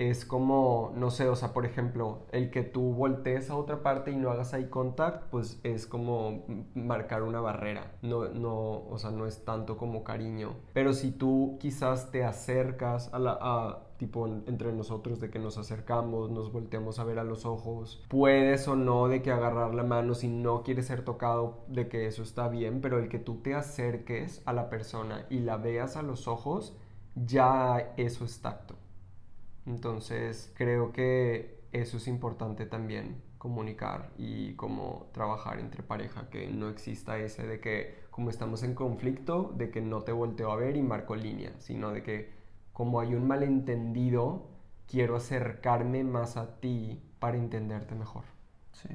es 0.00 0.24
como, 0.24 0.94
no 0.96 1.10
sé, 1.10 1.28
o 1.28 1.36
sea, 1.36 1.52
por 1.52 1.66
ejemplo, 1.66 2.20
el 2.32 2.50
que 2.50 2.62
tú 2.62 2.94
voltees 2.94 3.50
a 3.50 3.56
otra 3.56 3.82
parte 3.82 4.10
y 4.10 4.16
no 4.16 4.30
hagas 4.30 4.54
eye 4.54 4.70
contact, 4.70 5.24
pues 5.24 5.60
es 5.62 5.86
como 5.86 6.42
marcar 6.74 7.22
una 7.22 7.42
barrera. 7.42 7.92
No, 8.00 8.26
no, 8.28 8.86
o 8.88 8.96
sea, 8.96 9.10
no 9.10 9.26
es 9.26 9.44
tanto 9.44 9.76
como 9.76 10.02
cariño. 10.02 10.54
Pero 10.72 10.94
si 10.94 11.12
tú 11.12 11.58
quizás 11.60 12.10
te 12.10 12.24
acercas 12.24 13.12
a 13.12 13.18
la, 13.18 13.38
a, 13.42 13.90
tipo 13.98 14.26
entre 14.26 14.72
nosotros 14.72 15.20
de 15.20 15.28
que 15.28 15.38
nos 15.38 15.58
acercamos, 15.58 16.30
nos 16.30 16.50
volteamos 16.50 16.98
a 16.98 17.04
ver 17.04 17.18
a 17.18 17.24
los 17.24 17.44
ojos, 17.44 18.02
puedes 18.08 18.66
o 18.68 18.76
no 18.76 19.06
de 19.06 19.20
que 19.20 19.30
agarrar 19.32 19.74
la 19.74 19.82
mano 19.82 20.14
si 20.14 20.28
no 20.28 20.62
quieres 20.62 20.86
ser 20.86 21.04
tocado, 21.04 21.58
de 21.68 21.88
que 21.88 22.06
eso 22.06 22.22
está 22.22 22.48
bien, 22.48 22.80
pero 22.80 22.98
el 22.98 23.10
que 23.10 23.18
tú 23.18 23.42
te 23.42 23.54
acerques 23.54 24.40
a 24.46 24.54
la 24.54 24.70
persona 24.70 25.26
y 25.28 25.40
la 25.40 25.58
veas 25.58 25.96
a 25.96 26.02
los 26.02 26.26
ojos, 26.26 26.74
ya 27.14 27.92
eso 27.98 28.24
es 28.24 28.40
tacto. 28.40 28.79
Entonces 29.70 30.52
creo 30.56 30.92
que 30.92 31.60
eso 31.70 31.98
es 31.98 32.08
importante 32.08 32.66
también 32.66 33.22
comunicar 33.38 34.10
y 34.18 34.54
como 34.54 35.06
trabajar 35.12 35.60
entre 35.60 35.84
pareja, 35.84 36.28
que 36.28 36.48
no 36.48 36.68
exista 36.68 37.18
ese 37.18 37.46
de 37.46 37.60
que 37.60 38.00
como 38.10 38.30
estamos 38.30 38.64
en 38.64 38.74
conflicto, 38.74 39.54
de 39.56 39.70
que 39.70 39.80
no 39.80 40.02
te 40.02 40.10
volteo 40.10 40.50
a 40.50 40.56
ver 40.56 40.76
y 40.76 40.82
marco 40.82 41.14
línea, 41.14 41.52
sino 41.58 41.92
de 41.92 42.02
que 42.02 42.30
como 42.72 43.00
hay 43.00 43.14
un 43.14 43.28
malentendido, 43.28 44.48
quiero 44.88 45.14
acercarme 45.14 46.02
más 46.02 46.36
a 46.36 46.58
ti 46.58 47.00
para 47.20 47.36
entenderte 47.36 47.94
mejor. 47.94 48.24
Sí. 48.72 48.88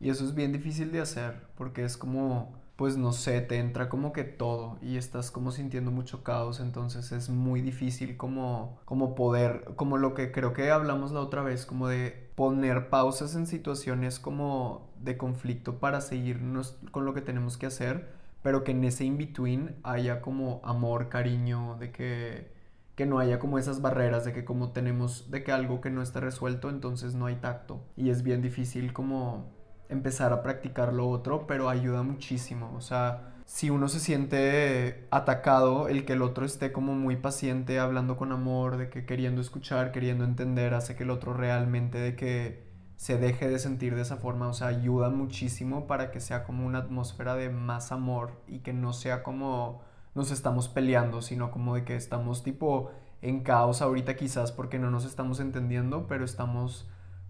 Y 0.00 0.10
eso 0.10 0.24
es 0.24 0.34
bien 0.34 0.52
difícil 0.52 0.92
de 0.92 1.00
hacer, 1.00 1.48
porque 1.56 1.82
es 1.82 1.96
como 1.96 2.52
pues 2.78 2.96
no 2.96 3.10
sé, 3.12 3.40
te 3.40 3.58
entra 3.58 3.88
como 3.88 4.12
que 4.12 4.22
todo 4.22 4.78
y 4.80 4.98
estás 4.98 5.32
como 5.32 5.50
sintiendo 5.50 5.90
mucho 5.90 6.22
caos, 6.22 6.60
entonces 6.60 7.10
es 7.10 7.28
muy 7.28 7.60
difícil 7.60 8.16
como, 8.16 8.78
como 8.84 9.16
poder, 9.16 9.72
como 9.74 9.96
lo 9.96 10.14
que 10.14 10.30
creo 10.30 10.52
que 10.52 10.70
hablamos 10.70 11.10
la 11.10 11.18
otra 11.18 11.42
vez, 11.42 11.66
como 11.66 11.88
de 11.88 12.30
poner 12.36 12.88
pausas 12.88 13.34
en 13.34 13.48
situaciones 13.48 14.20
como 14.20 14.92
de 15.00 15.16
conflicto 15.16 15.80
para 15.80 16.00
seguirnos 16.00 16.78
con 16.92 17.04
lo 17.04 17.14
que 17.14 17.20
tenemos 17.20 17.58
que 17.58 17.66
hacer, 17.66 18.12
pero 18.42 18.62
que 18.62 18.70
en 18.70 18.84
ese 18.84 19.04
in-between 19.04 19.74
haya 19.82 20.22
como 20.22 20.60
amor, 20.62 21.08
cariño, 21.08 21.76
de 21.80 21.90
que, 21.90 22.52
que 22.94 23.06
no 23.06 23.18
haya 23.18 23.40
como 23.40 23.58
esas 23.58 23.82
barreras, 23.82 24.24
de 24.24 24.32
que 24.32 24.44
como 24.44 24.70
tenemos, 24.70 25.32
de 25.32 25.42
que 25.42 25.50
algo 25.50 25.80
que 25.80 25.90
no 25.90 26.00
está 26.00 26.20
resuelto, 26.20 26.70
entonces 26.70 27.16
no 27.16 27.26
hay 27.26 27.34
tacto. 27.34 27.80
Y 27.96 28.10
es 28.10 28.22
bien 28.22 28.40
difícil 28.40 28.92
como 28.92 29.57
empezar 29.88 30.32
a 30.32 30.42
practicar 30.42 30.92
lo 30.92 31.08
otro, 31.08 31.46
pero 31.46 31.68
ayuda 31.68 32.02
muchísimo. 32.02 32.72
O 32.76 32.80
sea, 32.80 33.34
si 33.46 33.70
uno 33.70 33.88
se 33.88 34.00
siente 34.00 35.06
atacado, 35.10 35.88
el 35.88 36.04
que 36.04 36.12
el 36.14 36.22
otro 36.22 36.44
esté 36.44 36.72
como 36.72 36.94
muy 36.94 37.16
paciente, 37.16 37.78
hablando 37.78 38.16
con 38.16 38.32
amor, 38.32 38.76
de 38.76 38.90
que 38.90 39.06
queriendo 39.06 39.40
escuchar, 39.40 39.92
queriendo 39.92 40.24
entender, 40.24 40.74
hace 40.74 40.96
que 40.96 41.04
el 41.04 41.10
otro 41.10 41.32
realmente 41.32 41.98
de 41.98 42.14
que 42.14 42.68
se 42.96 43.16
deje 43.16 43.48
de 43.48 43.58
sentir 43.58 43.94
de 43.94 44.02
esa 44.02 44.16
forma, 44.16 44.48
o 44.48 44.52
sea, 44.52 44.66
ayuda 44.68 45.08
muchísimo 45.08 45.86
para 45.86 46.10
que 46.10 46.20
sea 46.20 46.44
como 46.44 46.66
una 46.66 46.78
atmósfera 46.78 47.36
de 47.36 47.48
más 47.48 47.92
amor 47.92 48.32
y 48.48 48.58
que 48.58 48.72
no 48.72 48.92
sea 48.92 49.22
como 49.22 49.82
nos 50.14 50.32
estamos 50.32 50.68
peleando, 50.68 51.22
sino 51.22 51.50
como 51.50 51.76
de 51.76 51.84
que 51.84 51.94
estamos 51.96 52.42
tipo 52.42 52.90
en 53.22 53.44
caos 53.44 53.82
ahorita 53.82 54.16
quizás 54.16 54.52
porque 54.52 54.78
no 54.78 54.90
nos 54.90 55.04
estamos 55.04 55.40
entendiendo, 55.40 56.06
pero 56.08 56.24
estamos 56.24 56.88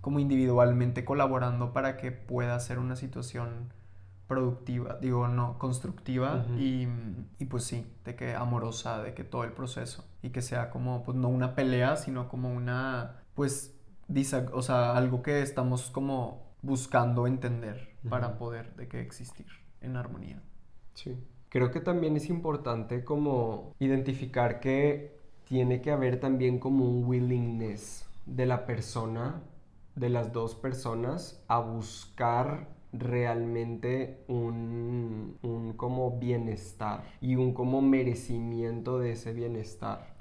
como 0.09 0.21
individualmente 0.21 1.05
colaborando 1.05 1.75
para 1.75 1.99
que 1.99 2.12
pueda 2.12 2.59
ser 2.61 2.79
una 2.79 2.97
situación 2.97 3.75
productiva, 4.27 4.97
digo, 5.03 5.29
no, 5.29 5.59
constructiva 5.59 6.47
y, 6.59 6.88
y, 7.38 7.45
pues 7.45 7.65
sí, 7.65 7.87
de 8.07 8.17
que 8.17 8.35
amorosa, 8.35 9.03
de 9.03 9.12
que 9.12 9.23
todo 9.23 9.45
el 9.45 9.53
proceso 9.53 10.07
y 10.23 10.31
que 10.31 10.41
sea 10.41 10.71
como, 10.71 11.03
pues 11.05 11.19
no 11.19 11.29
una 11.29 11.55
pelea, 11.55 11.97
sino 11.97 12.27
como 12.27 12.50
una, 12.50 13.17
pues, 13.35 13.79
o 14.55 14.62
sea, 14.62 14.97
algo 14.97 15.21
que 15.21 15.43
estamos 15.43 15.91
como 15.91 16.55
buscando 16.62 17.27
entender 17.27 17.91
para 18.09 18.38
poder 18.38 18.75
de 18.77 18.88
que 18.88 19.03
existir 19.03 19.49
en 19.83 19.95
armonía. 19.99 20.41
Sí. 20.95 21.23
Creo 21.50 21.71
que 21.71 21.81
también 21.81 22.17
es 22.17 22.31
importante 22.31 23.05
como 23.05 23.75
identificar 23.79 24.59
que 24.59 25.19
tiene 25.45 25.83
que 25.83 25.91
haber 25.91 26.19
también 26.19 26.59
como 26.59 26.88
un 26.88 27.05
willingness 27.05 28.07
de 28.25 28.47
la 28.47 28.65
persona 28.65 29.43
de 29.99 30.09
las 30.09 30.33
dos 30.33 30.55
personas 30.55 31.45
a 31.49 31.59
buscar 31.59 32.69
realmente 32.93 34.25
un, 34.28 35.37
como 35.76 36.19
bienestar 36.19 37.05
y 37.21 37.37
un 37.37 37.52
como 37.52 37.83
merecimiento 37.83 38.99
de 38.99 39.12
ese 39.12 39.33
bienestar. 39.33 40.14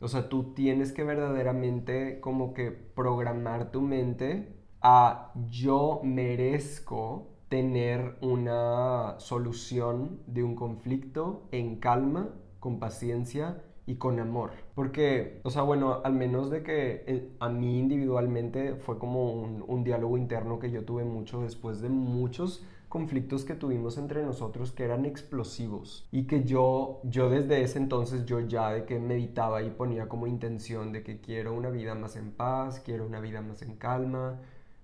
O 0.00 0.08
sea, 0.08 0.28
tú 0.28 0.54
tienes 0.54 0.92
que 0.92 1.04
verdaderamente 1.04 2.20
como 2.20 2.54
que 2.54 2.70
programar 2.70 3.70
tu 3.70 3.80
mente 3.80 4.56
a 4.80 5.32
yo 5.50 6.00
merezco 6.04 7.28
tener 7.48 8.16
una 8.20 9.16
solución 9.18 10.20
de 10.26 10.44
un 10.44 10.54
conflicto 10.54 11.48
en 11.50 11.76
calma, 11.76 12.28
con 12.60 12.78
paciencia 12.78 13.62
y 13.88 13.96
con 13.96 14.20
amor. 14.20 14.50
Porque, 14.74 15.40
o 15.44 15.50
sea, 15.50 15.62
bueno, 15.62 16.02
al 16.04 16.12
menos 16.12 16.50
de 16.50 16.62
que 16.62 17.04
eh, 17.06 17.30
a 17.40 17.48
mí 17.48 17.78
individualmente 17.78 18.74
fue 18.74 18.98
como 18.98 19.32
un, 19.32 19.82
diálogo 19.82 20.18
interno 20.18 20.58
que 20.58 20.70
yo 20.70 20.84
tuve 20.84 21.04
mucho 21.04 21.40
después 21.40 21.80
de 21.80 21.88
muchos 21.88 22.62
conflictos 22.90 23.46
que 23.46 23.54
tuvimos 23.54 23.96
entre 23.96 24.22
nosotros 24.22 24.72
que 24.72 24.84
eran 24.84 25.06
explosivos 25.06 26.06
y 26.10 26.24
que 26.24 26.44
yo 26.44 27.00
yo 27.04 27.30
desde 27.30 27.62
ese 27.62 27.78
entonces 27.78 28.24
yo 28.26 28.40
ya 28.40 28.70
de 28.70 28.84
que 28.84 28.98
meditaba 28.98 29.62
y 29.62 29.70
ponía 29.70 30.08
como 30.08 30.26
intención 30.26 30.92
de 30.92 31.02
que 31.02 31.20
quiero 31.20 31.54
una 31.54 31.70
vida 31.70 31.94
más 31.94 32.16
en 32.16 32.32
paz, 32.32 32.80
quiero 32.80 33.06
una 33.06 33.20
vida 33.20 33.40
más 33.40 33.62
en 33.62 33.76
calma, 33.76 34.40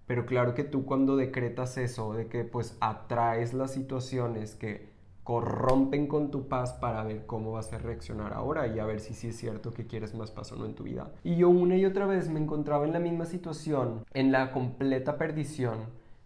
pero 0.07 0.27
claro 0.27 0.55
que 0.55 0.65
tú 0.65 0.85
cuando 0.85 1.17
decretas 1.17 1.77
eso 1.77 2.15
de 2.15 2.29
que 2.29 2.45
pues 2.45 2.77
atraes 2.81 3.53
las 3.53 3.73
situaciones 3.73 4.55
que 4.55 4.94
corrompen 5.25 6.07
con 6.07 6.31
tu 6.31 6.49
paz 6.49 6.75
para 6.75 7.03
ver 7.03 7.25
cómo 7.25 7.53
vas 7.53 7.73
a 7.73 7.79
reaccionar 7.79 8.35
ahora 8.35 8.67
y 8.69 8.79
a 8.79 8.85
ver 8.85 9.01
si 9.01 9.15
sí 9.15 9.29
es 9.29 9.37
cierto 9.37 9.73
que 9.73 9.87
quieres 9.87 10.15
más 10.15 10.31
paz 10.31 10.53
o 10.53 10.57
no 10.57 10.67
en 10.67 10.75
tu 10.75 10.85
vida. 10.85 11.13
Y 11.25 11.37
yo 11.37 11.49
una 11.49 11.77
y 11.77 11.87
otra 11.87 12.07
vez 12.07 12.29
me 12.29 12.39
encontraba 12.39 12.85
en 12.85 12.93
la 12.93 13.01
misma 13.01 13.25
situación, 13.25 14.05
en 14.13 14.31
la 14.31 14.53
completa 14.53 15.17
perdición, 15.17 15.79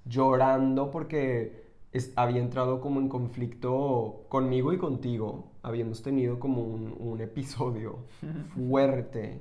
llorando 0.04 0.90
porque 0.90 1.68
había 2.16 2.40
entrado 2.40 2.80
como 2.80 3.00
en 3.00 3.08
conflicto 3.08 4.24
conmigo 4.28 4.72
y 4.72 4.78
contigo. 4.78 5.52
Habíamos 5.62 6.02
tenido 6.02 6.40
como 6.40 6.62
un, 6.62 6.94
un 6.98 7.20
episodio 7.20 8.00
fuerte. 8.68 9.40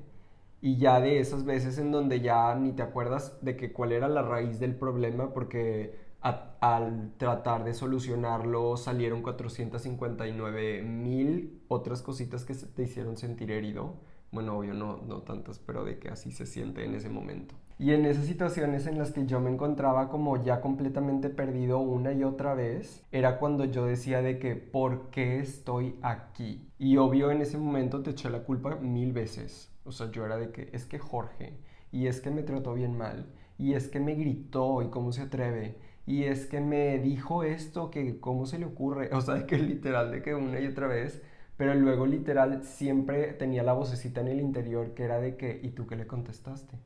Y 0.62 0.78
ya 0.78 1.00
de 1.02 1.20
esas 1.20 1.46
veces 1.46 1.80
en 1.80 1.92
donde 1.92 2.22
ya 2.22 2.54
ni 2.56 2.74
te 2.74 2.84
acuerdas 2.84 3.38
de 3.42 3.56
que 3.56 3.72
cuál 3.74 3.92
era 3.92 4.08
la 4.08 4.22
raíz 4.22 4.60
del 4.60 4.76
problema 4.76 5.34
porque 5.34 6.07
al 6.21 7.13
tratar 7.17 7.63
de 7.63 7.74
solucionarlo 7.74 8.77
salieron 8.77 9.21
459 9.21 10.81
mil 10.83 11.62
otras 11.67 12.01
cositas 12.01 12.45
que 12.45 12.55
te 12.55 12.83
hicieron 12.83 13.17
sentir 13.17 13.51
herido. 13.51 13.95
Bueno, 14.31 14.57
obvio, 14.57 14.74
no, 14.74 14.97
no 15.07 15.21
tantas, 15.21 15.59
pero 15.59 15.86
de 15.86 16.00
que 16.00 16.09
así 16.09 16.31
se 16.31 16.45
siente 16.45 16.83
en 16.83 16.95
ese 16.95 17.09
momento. 17.09 17.55
Y 17.79 17.91
en 17.91 18.05
esas 18.05 18.25
situaciones 18.25 18.88
en 18.88 18.97
las 18.97 19.12
que 19.12 19.27
yo 19.27 19.39
me 19.39 19.51
encontraba 19.51 20.09
como 20.09 20.43
ya 20.43 20.62
completamente 20.62 21.29
perdido 21.29 21.79
una 21.79 22.12
y 22.12 22.24
otra 22.24 22.55
vez, 22.55 23.03
era 23.12 23.38
cuando 23.38 23.65
yo 23.65 23.86
decía 23.86 24.24
de 24.24 24.39
que, 24.39 24.55
¿por 24.55 25.12
qué 25.12 25.39
estoy 25.39 25.95
aquí? 26.01 26.67
Y 26.79 26.97
obvio, 26.97 27.29
en 27.29 27.41
ese 27.41 27.59
momento 27.59 28.01
te 28.01 28.12
eché 28.12 28.31
la 28.31 28.43
culpa 28.43 28.75
mil 28.77 29.13
veces. 29.13 29.71
O 29.86 29.91
sea, 29.91 30.09
yo 30.09 30.25
era 30.25 30.38
de 30.38 30.51
que, 30.51 30.69
es 30.74 30.86
que 30.88 30.97
Jorge, 30.97 31.59
y 31.91 32.07
es 32.07 32.19
que 32.19 32.31
me 32.31 32.41
trató 32.41 32.74
bien 32.74 32.97
mal, 32.97 33.27
y 33.59 33.74
es 33.74 33.88
que 33.88 34.00
me 34.00 34.15
gritó, 34.15 34.81
y 34.81 34.89
cómo 34.89 35.12
se 35.12 35.21
atreve, 35.21 35.77
y 36.08 36.24
es 36.24 36.46
que 36.46 36.62
me 36.62 36.98
dijo 37.00 37.44
esto, 37.44 37.92
que 37.92 38.20
cómo 38.20 38.46
se 38.48 38.58
le 38.58 38.66
ocurre, 38.66 39.10
o 39.14 39.22
sea, 39.22 39.46
que 39.46 39.58
literal 39.60 40.10
de 40.10 40.24
que 40.24 40.34
una 40.34 40.60
y 40.60 40.66
otra 40.66 40.88
vez, 40.88 41.22
pero 41.58 41.76
luego 41.76 42.08
literal 42.08 42.64
siempre 42.64 43.34
tenía 43.34 43.62
la 43.62 43.74
vocecita 43.74 44.22
en 44.22 44.30
el 44.30 44.40
interior 44.40 44.94
que 44.94 45.04
era 45.04 45.20
de 45.20 45.36
que, 45.36 45.60
¿y 45.62 45.70
tú 45.72 45.86
qué 45.86 45.98
le 45.98 46.08
contestaste? 46.08 46.78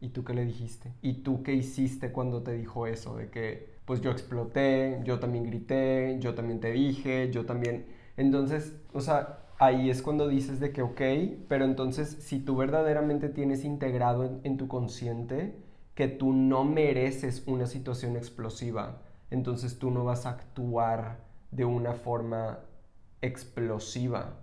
¿Y 0.00 0.08
tú 0.10 0.24
qué 0.24 0.34
le 0.34 0.44
dijiste? 0.44 0.92
¿Y 1.00 1.22
tú 1.22 1.42
qué 1.42 1.54
hiciste 1.54 2.12
cuando 2.12 2.42
te 2.42 2.52
dijo 2.54 2.86
eso? 2.86 3.16
De 3.16 3.30
que, 3.30 3.76
pues 3.84 4.00
yo 4.00 4.10
exploté, 4.10 5.00
yo 5.04 5.20
también 5.20 5.44
grité, 5.44 6.18
yo 6.20 6.34
también 6.34 6.60
te 6.60 6.72
dije, 6.72 7.30
yo 7.30 7.46
también... 7.46 7.86
Entonces, 8.16 8.74
o 8.92 9.00
sea, 9.00 9.40
ahí 9.58 9.90
es 9.90 10.02
cuando 10.02 10.28
dices 10.28 10.60
de 10.60 10.72
que, 10.72 10.82
ok, 10.82 11.00
pero 11.48 11.64
entonces 11.64 12.08
si 12.20 12.40
tú 12.40 12.56
verdaderamente 12.56 13.28
tienes 13.28 13.64
integrado 13.64 14.40
en 14.42 14.56
tu 14.56 14.66
consciente, 14.68 15.54
que 15.96 16.08
tú 16.08 16.34
no 16.34 16.62
mereces 16.62 17.42
una 17.46 17.66
situación 17.66 18.16
explosiva, 18.16 19.00
entonces 19.30 19.78
tú 19.78 19.90
no 19.90 20.04
vas 20.04 20.26
a 20.26 20.30
actuar 20.30 21.16
de 21.50 21.64
una 21.64 21.94
forma 21.94 22.60
explosiva 23.22 24.34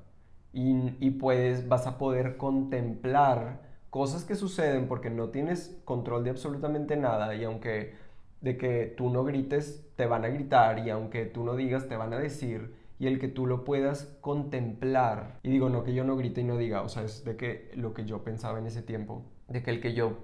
y, 0.52 1.12
puedes, 1.12 1.68
vas 1.68 1.86
a 1.86 1.98
poder 2.00 2.38
contemplar 2.38 3.62
cosas 3.92 4.26
que 4.26 4.36
suceden 4.36 4.88
porque 4.88 5.12
no 5.12 5.30
tienes 5.30 5.80
control 5.86 6.24
de 6.24 6.32
absolutamente 6.32 6.98
nada 6.98 7.36
y 7.36 7.44
aunque 7.44 7.94
de 8.42 8.58
que 8.58 8.92
tú 8.98 9.12
no 9.12 9.24
grites, 9.24 9.88
te 9.96 10.08
van 10.08 10.26
a 10.26 10.30
gritar 10.30 10.80
y 10.80 10.90
aunque 10.90 11.26
tú 11.26 11.44
no 11.44 11.56
digas, 11.56 11.88
te 11.88 11.96
van 11.96 12.14
a 12.14 12.18
decir 12.18 12.74
y 12.98 13.06
el 13.06 13.20
que 13.20 13.28
tú 13.28 13.46
lo 13.46 13.64
puedas 13.64 14.18
contemplar. 14.22 15.40
Y 15.44 15.50
digo, 15.50 15.70
no 15.70 15.84
que 15.84 15.94
yo 15.94 16.04
no 16.04 16.18
grite 16.18 16.42
y 16.42 16.46
no 16.46 16.58
diga, 16.58 16.82
o 16.82 16.90
sea, 16.90 17.04
es 17.04 17.24
de 17.24 17.36
que 17.36 17.72
lo 17.76 17.94
que 17.94 18.06
yo 18.06 18.24
pensaba 18.24 18.58
en 18.58 18.66
ese 18.66 18.82
tiempo, 18.82 19.24
de 19.48 19.64
que 19.64 19.72
el 19.72 19.82
que 19.82 19.94
yo, 19.94 20.18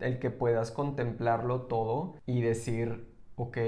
el 0.00 0.18
que 0.18 0.30
puedas 0.30 0.70
contemplarlo 0.70 1.62
todo 1.62 2.16
y 2.26 2.40
decir, 2.40 3.08
ok, 3.36 3.58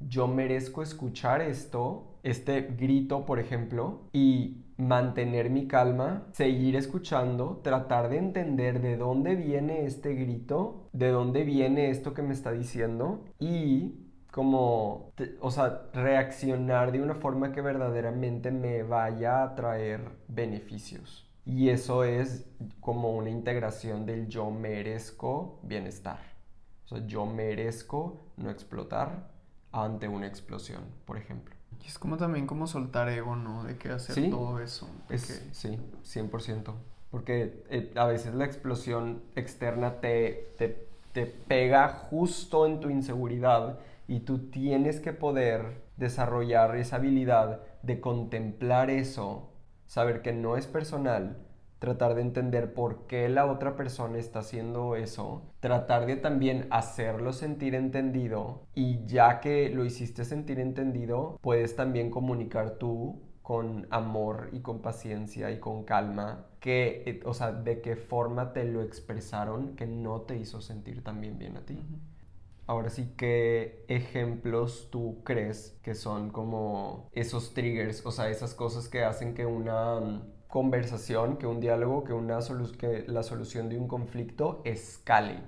yo 0.00 0.28
merezco 0.28 0.82
escuchar 0.82 1.42
esto, 1.42 2.18
este 2.22 2.62
grito, 2.62 3.24
por 3.24 3.38
ejemplo, 3.38 4.02
y 4.12 4.64
mantener 4.76 5.50
mi 5.50 5.66
calma, 5.66 6.26
seguir 6.32 6.76
escuchando, 6.76 7.60
tratar 7.62 8.08
de 8.08 8.18
entender 8.18 8.80
de 8.80 8.96
dónde 8.96 9.36
viene 9.36 9.86
este 9.86 10.14
grito, 10.14 10.88
de 10.92 11.08
dónde 11.08 11.44
viene 11.44 11.90
esto 11.90 12.14
que 12.14 12.22
me 12.22 12.32
está 12.32 12.52
diciendo 12.52 13.24
y 13.38 13.94
como, 14.32 15.12
o 15.40 15.50
sea, 15.50 15.82
reaccionar 15.92 16.90
de 16.90 17.02
una 17.02 17.14
forma 17.14 17.52
que 17.52 17.60
verdaderamente 17.60 18.50
me 18.50 18.82
vaya 18.82 19.42
a 19.42 19.54
traer 19.54 20.00
beneficios. 20.26 21.30
Y 21.44 21.70
eso 21.70 22.04
es 22.04 22.46
como 22.80 23.16
una 23.16 23.30
integración 23.30 24.06
del 24.06 24.28
yo 24.28 24.50
merezco 24.50 25.58
bienestar. 25.62 26.20
O 26.84 26.88
sea, 26.88 27.06
yo 27.06 27.26
merezco 27.26 28.20
no 28.36 28.50
explotar 28.50 29.30
ante 29.72 30.08
una 30.08 30.26
explosión, 30.26 30.82
por 31.04 31.16
ejemplo. 31.16 31.54
Y 31.82 31.88
es 31.88 31.98
como 31.98 32.16
también 32.16 32.46
como 32.46 32.66
soltar 32.66 33.08
ego, 33.08 33.34
¿no? 33.34 33.64
De 33.64 33.76
que 33.76 33.90
hacer 33.90 34.30
todo 34.30 34.60
eso. 34.60 34.88
Es, 35.08 35.44
Sí, 35.52 35.78
100%. 36.04 36.74
Porque 37.10 37.64
eh, 37.70 37.92
a 37.96 38.06
veces 38.06 38.34
la 38.34 38.44
explosión 38.44 39.22
externa 39.34 40.00
te, 40.00 40.54
te, 40.56 40.86
te 41.12 41.26
pega 41.26 41.88
justo 41.88 42.66
en 42.66 42.80
tu 42.80 42.88
inseguridad 42.88 43.78
y 44.08 44.20
tú 44.20 44.50
tienes 44.50 45.00
que 45.00 45.12
poder 45.12 45.82
desarrollar 45.96 46.76
esa 46.76 46.96
habilidad 46.96 47.60
de 47.82 48.00
contemplar 48.00 48.90
eso, 48.90 49.51
saber 49.92 50.22
que 50.22 50.32
no 50.32 50.56
es 50.56 50.66
personal, 50.66 51.36
tratar 51.78 52.14
de 52.14 52.22
entender 52.22 52.72
por 52.72 53.06
qué 53.06 53.28
la 53.28 53.44
otra 53.44 53.76
persona 53.76 54.16
está 54.16 54.38
haciendo 54.38 54.96
eso, 54.96 55.42
tratar 55.60 56.06
de 56.06 56.16
también 56.16 56.66
hacerlo 56.70 57.34
sentir 57.34 57.74
entendido 57.74 58.62
y 58.74 59.04
ya 59.04 59.40
que 59.40 59.68
lo 59.68 59.84
hiciste 59.84 60.24
sentir 60.24 60.60
entendido, 60.60 61.38
puedes 61.42 61.76
también 61.76 62.10
comunicar 62.10 62.78
tú 62.78 63.20
con 63.42 63.86
amor 63.90 64.48
y 64.52 64.60
con 64.60 64.80
paciencia 64.80 65.50
y 65.50 65.60
con 65.60 65.84
calma, 65.84 66.46
que, 66.58 67.02
eh, 67.04 67.20
o 67.26 67.34
sea, 67.34 67.52
de 67.52 67.82
qué 67.82 67.94
forma 67.96 68.54
te 68.54 68.64
lo 68.64 68.80
expresaron 68.80 69.76
que 69.76 69.86
no 69.86 70.22
te 70.22 70.38
hizo 70.38 70.62
sentir 70.62 71.04
también 71.04 71.38
bien 71.38 71.58
a 71.58 71.66
ti. 71.66 71.78
Ahora 72.66 72.90
sí, 72.90 73.12
¿qué 73.16 73.84
ejemplos 73.88 74.88
tú 74.90 75.22
crees 75.24 75.78
que 75.82 75.94
son 75.94 76.30
como 76.30 77.08
esos 77.12 77.54
triggers, 77.54 78.06
o 78.06 78.12
sea, 78.12 78.30
esas 78.30 78.54
cosas 78.54 78.88
que 78.88 79.02
hacen 79.02 79.34
que 79.34 79.46
una 79.46 80.22
conversación, 80.46 81.38
que 81.38 81.46
un 81.46 81.60
diálogo, 81.60 82.04
que, 82.04 82.12
una 82.12 82.38
que 82.78 83.04
la 83.08 83.22
solución 83.22 83.68
de 83.68 83.78
un 83.78 83.88
conflicto 83.88 84.62
escale 84.64 85.40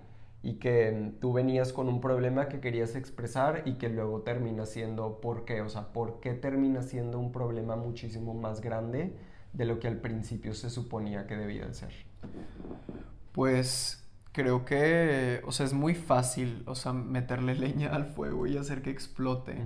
y 0.42 0.54
que 0.54 1.12
tú 1.21 1.33
venías 1.33 1.73
con 1.73 1.88
un 1.88 2.00
problema 2.00 2.49
que 2.49 2.61
querías 2.61 2.97
expresar 2.97 3.62
y 3.64 3.75
que 3.75 3.88
luego 3.88 4.23
termina 4.23 4.66
siendo 4.66 5.21
por 5.21 5.44
qué, 5.44 5.62
o 5.62 5.68
sea, 5.68 5.92
por 5.92 6.21
qué 6.21 6.35
termina 6.35 6.83
siendo 6.83 7.18
un 7.18 7.33
problema 7.33 7.76
muchísimo 7.76 8.35
más 8.35 8.61
grande 8.61 9.16
de 9.52 9.64
lo 9.64 9.78
que 9.78 9.88
al 9.88 9.99
principio 10.00 10.52
se 10.52 10.68
suponía 10.68 11.26
que 11.26 11.37
debía 11.37 11.66
de 11.66 11.75
ser. 11.75 11.92
Pues 13.33 14.03
creo 14.34 14.64
que, 14.64 15.40
o 15.46 15.52
sea, 15.52 15.64
es 15.64 15.72
muy 15.72 15.94
fácil, 15.94 16.64
o 16.66 16.74
sea, 16.74 16.92
meterle 16.92 17.54
leña 17.66 17.94
al 17.94 18.04
fuego 18.04 18.46
y 18.46 18.59
hacer 18.59 18.82
que 18.82 18.90
explote. 18.90 19.56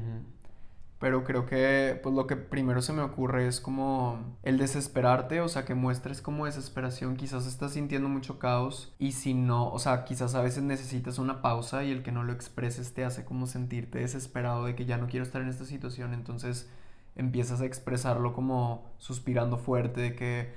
Pero 1.00 1.22
creo 1.24 1.46
que 1.46 1.98
pues 2.02 2.14
lo 2.14 2.26
que 2.26 2.36
primero 2.36 2.82
se 2.82 2.92
me 2.92 3.02
ocurre 3.02 3.46
es 3.46 3.60
como 3.60 4.36
el 4.42 4.58
desesperarte, 4.58 5.40
o 5.40 5.48
sea, 5.48 5.64
que 5.64 5.74
muestres 5.74 6.20
como 6.20 6.46
desesperación, 6.46 7.16
quizás 7.16 7.46
estás 7.46 7.72
sintiendo 7.72 8.08
mucho 8.08 8.40
caos 8.40 8.92
y 8.98 9.12
si 9.12 9.32
no, 9.32 9.70
o 9.70 9.78
sea, 9.78 10.04
quizás 10.04 10.34
a 10.34 10.42
veces 10.42 10.64
necesitas 10.64 11.18
una 11.18 11.40
pausa 11.40 11.84
y 11.84 11.92
el 11.92 12.02
que 12.02 12.10
no 12.12 12.24
lo 12.24 12.32
expreses 12.32 12.94
te 12.94 13.04
hace 13.04 13.24
como 13.24 13.46
sentirte 13.46 14.00
desesperado 14.00 14.64
de 14.64 14.74
que 14.74 14.86
ya 14.86 14.98
no 14.98 15.06
quiero 15.06 15.24
estar 15.24 15.40
en 15.40 15.48
esta 15.48 15.64
situación, 15.64 16.14
entonces 16.14 16.68
empiezas 17.14 17.60
a 17.60 17.66
expresarlo 17.66 18.32
como 18.32 18.90
suspirando 18.98 19.56
fuerte 19.56 20.00
de 20.00 20.16
que 20.16 20.52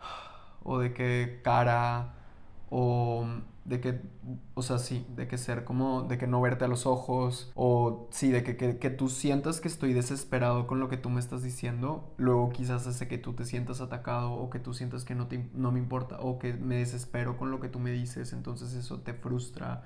o 0.64 0.80
de 0.80 0.94
que 0.94 1.40
cara 1.44 2.15
o 2.70 3.26
de 3.66 3.80
que, 3.80 4.00
o 4.54 4.62
sea, 4.62 4.78
sí, 4.78 5.04
de 5.16 5.26
que 5.26 5.38
ser 5.38 5.64
como, 5.64 6.02
de 6.04 6.18
que 6.18 6.26
no 6.26 6.40
verte 6.40 6.64
a 6.64 6.68
los 6.68 6.86
ojos, 6.86 7.50
o 7.54 8.08
sí, 8.10 8.30
de 8.30 8.44
que, 8.44 8.56
que, 8.56 8.78
que, 8.78 8.90
tú 8.90 9.08
sientas 9.08 9.60
que 9.60 9.68
estoy 9.68 9.92
desesperado 9.92 10.66
con 10.66 10.78
lo 10.78 10.88
que 10.88 10.96
tú 10.96 11.10
me 11.10 11.20
estás 11.20 11.42
diciendo, 11.42 12.12
luego 12.16 12.50
quizás 12.50 12.86
hace 12.86 13.08
que 13.08 13.18
tú 13.18 13.32
te 13.32 13.44
sientas 13.44 13.80
atacado 13.80 14.32
o 14.32 14.50
que 14.50 14.60
tú 14.60 14.72
sientas 14.72 15.04
que 15.04 15.14
no, 15.16 15.26
te, 15.26 15.48
no 15.52 15.72
me 15.72 15.80
importa 15.80 16.18
o 16.20 16.38
que 16.38 16.52
me 16.52 16.76
desespero 16.76 17.36
con 17.36 17.50
lo 17.50 17.60
que 17.60 17.68
tú 17.68 17.80
me 17.80 17.90
dices, 17.90 18.32
entonces 18.32 18.72
eso 18.74 19.00
te 19.00 19.14
frustra. 19.14 19.82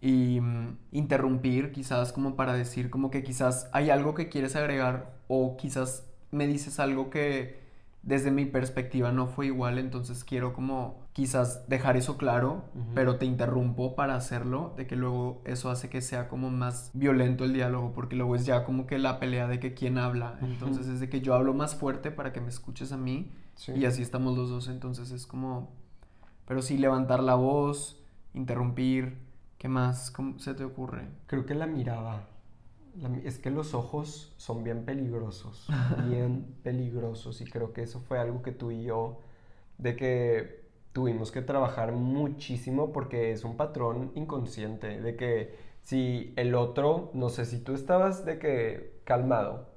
Y 0.00 0.40
mm, 0.40 0.78
interrumpir 0.92 1.72
quizás 1.72 2.12
como 2.12 2.34
para 2.34 2.54
decir 2.54 2.88
como 2.88 3.10
que 3.10 3.22
quizás 3.22 3.68
hay 3.72 3.90
algo 3.90 4.14
que 4.14 4.30
quieres 4.30 4.56
agregar 4.56 5.12
o 5.28 5.58
quizás 5.58 6.06
me 6.30 6.46
dices 6.46 6.80
algo 6.80 7.10
que 7.10 7.59
desde 8.02 8.30
mi 8.30 8.46
perspectiva 8.46 9.12
no 9.12 9.26
fue 9.26 9.46
igual, 9.46 9.78
entonces 9.78 10.24
quiero 10.24 10.52
como 10.52 11.00
quizás 11.12 11.68
dejar 11.68 11.96
eso 11.96 12.16
claro, 12.16 12.64
pero 12.94 13.16
te 13.16 13.26
interrumpo 13.26 13.94
para 13.94 14.14
hacerlo, 14.14 14.72
de 14.76 14.86
que 14.86 14.96
luego 14.96 15.42
eso 15.44 15.70
hace 15.70 15.90
que 15.90 16.00
sea 16.00 16.28
como 16.28 16.50
más 16.50 16.90
violento 16.94 17.44
el 17.44 17.52
diálogo, 17.52 17.92
porque 17.92 18.16
luego 18.16 18.36
es 18.36 18.46
ya 18.46 18.64
como 18.64 18.86
que 18.86 18.98
la 18.98 19.18
pelea 19.20 19.48
de 19.48 19.60
que 19.60 19.74
quién 19.74 19.98
habla, 19.98 20.38
entonces 20.40 20.86
es 20.86 21.00
de 21.00 21.10
que 21.10 21.20
yo 21.20 21.34
hablo 21.34 21.52
más 21.52 21.74
fuerte 21.74 22.10
para 22.10 22.32
que 22.32 22.40
me 22.40 22.48
escuches 22.48 22.92
a 22.92 22.96
mí 22.96 23.32
y 23.74 23.84
así 23.84 24.00
estamos 24.00 24.36
los 24.36 24.48
dos, 24.48 24.68
entonces 24.68 25.10
es 25.10 25.26
como, 25.26 25.70
pero 26.46 26.62
sí 26.62 26.78
levantar 26.78 27.22
la 27.22 27.34
voz, 27.34 28.00
interrumpir, 28.32 29.18
¿qué 29.58 29.68
más? 29.68 30.10
¿Cómo 30.10 30.38
se 30.38 30.54
te 30.54 30.64
ocurre? 30.64 31.06
Creo 31.26 31.44
que 31.44 31.54
la 31.54 31.66
mirada 31.66 32.29
es 33.24 33.38
que 33.38 33.50
los 33.50 33.74
ojos 33.74 34.32
son 34.36 34.64
bien 34.64 34.84
peligrosos, 34.84 35.68
bien 36.08 36.56
peligrosos 36.62 37.40
y 37.40 37.44
creo 37.44 37.72
que 37.72 37.82
eso 37.82 38.00
fue 38.00 38.18
algo 38.18 38.42
que 38.42 38.52
tú 38.52 38.70
y 38.70 38.84
yo, 38.84 39.20
de 39.78 39.96
que 39.96 40.60
tuvimos 40.92 41.30
que 41.30 41.42
trabajar 41.42 41.92
muchísimo 41.92 42.92
porque 42.92 43.32
es 43.32 43.44
un 43.44 43.56
patrón 43.56 44.12
inconsciente, 44.14 45.00
de 45.00 45.16
que 45.16 45.54
si 45.82 46.32
el 46.36 46.54
otro, 46.54 47.10
no 47.14 47.28
sé, 47.28 47.44
si 47.46 47.60
tú 47.60 47.74
estabas 47.74 48.24
de 48.24 48.38
que 48.38 49.00
calmado 49.04 49.68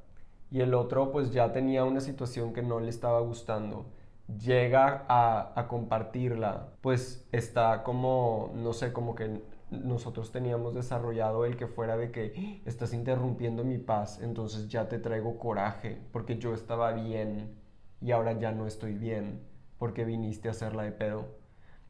y 0.52 0.62
el 0.62 0.74
otro 0.74 1.12
pues 1.12 1.32
ya 1.32 1.52
tenía 1.52 1.86
una 1.86 2.02
situación 2.02 2.54
que 2.54 2.62
no 2.62 2.80
le 2.80 2.90
estaba 2.90 3.20
gustando, 3.22 3.86
llega 4.28 5.06
a, 5.08 5.54
a 5.60 5.68
compartirla, 5.68 6.70
pues 6.82 7.28
está 7.32 7.84
como, 7.84 8.52
no 8.56 8.74
sé, 8.74 8.94
como 8.94 9.16
que 9.16 9.42
nosotros 9.84 10.32
teníamos 10.32 10.74
desarrollado 10.74 11.46
el 11.46 11.58
que 11.58 11.68
fuera 11.68 11.98
de 11.98 12.12
que 12.12 12.62
estás 12.66 12.94
interrumpiendo 12.94 13.64
mi 13.64 13.78
paz, 13.78 14.22
entonces 14.22 14.70
ya 14.70 14.88
te 14.88 15.00
traigo 15.00 15.38
coraje, 15.38 16.00
porque 16.12 16.38
yo 16.38 16.54
estaba 16.54 16.92
bien 16.94 17.56
y 18.02 18.12
ahora 18.12 18.34
ya 18.34 18.52
no 18.52 18.68
estoy 18.68 18.94
bien, 18.94 19.42
porque 19.78 20.06
viniste 20.06 20.48
a 20.48 20.52
hacerla 20.52 20.84
de 20.84 20.92
pedo. 20.92 21.26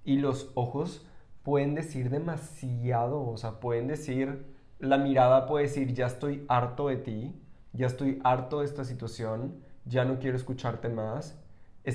Y 0.04 0.18
los 0.18 0.52
ojos 0.56 1.08
pueden 1.44 1.76
decir 1.76 2.10
demasiado, 2.10 3.26
o 3.26 3.38
sea, 3.38 3.60
pueden 3.60 3.88
decir, 3.88 4.46
la 4.80 4.98
mirada 4.98 5.46
puede 5.46 5.66
decir, 5.66 5.94
ya 5.94 6.08
estoy 6.08 6.46
harto 6.48 6.88
de 6.88 6.98
ti, 6.98 7.42
ya 7.74 7.88
estoy 7.88 8.20
harto 8.24 8.60
de 8.60 8.66
esta 8.66 8.84
situación, 8.84 9.62
ya 9.86 10.06
no 10.06 10.20
quiero 10.20 10.38
escucharte 10.38 10.90
más, 10.90 11.40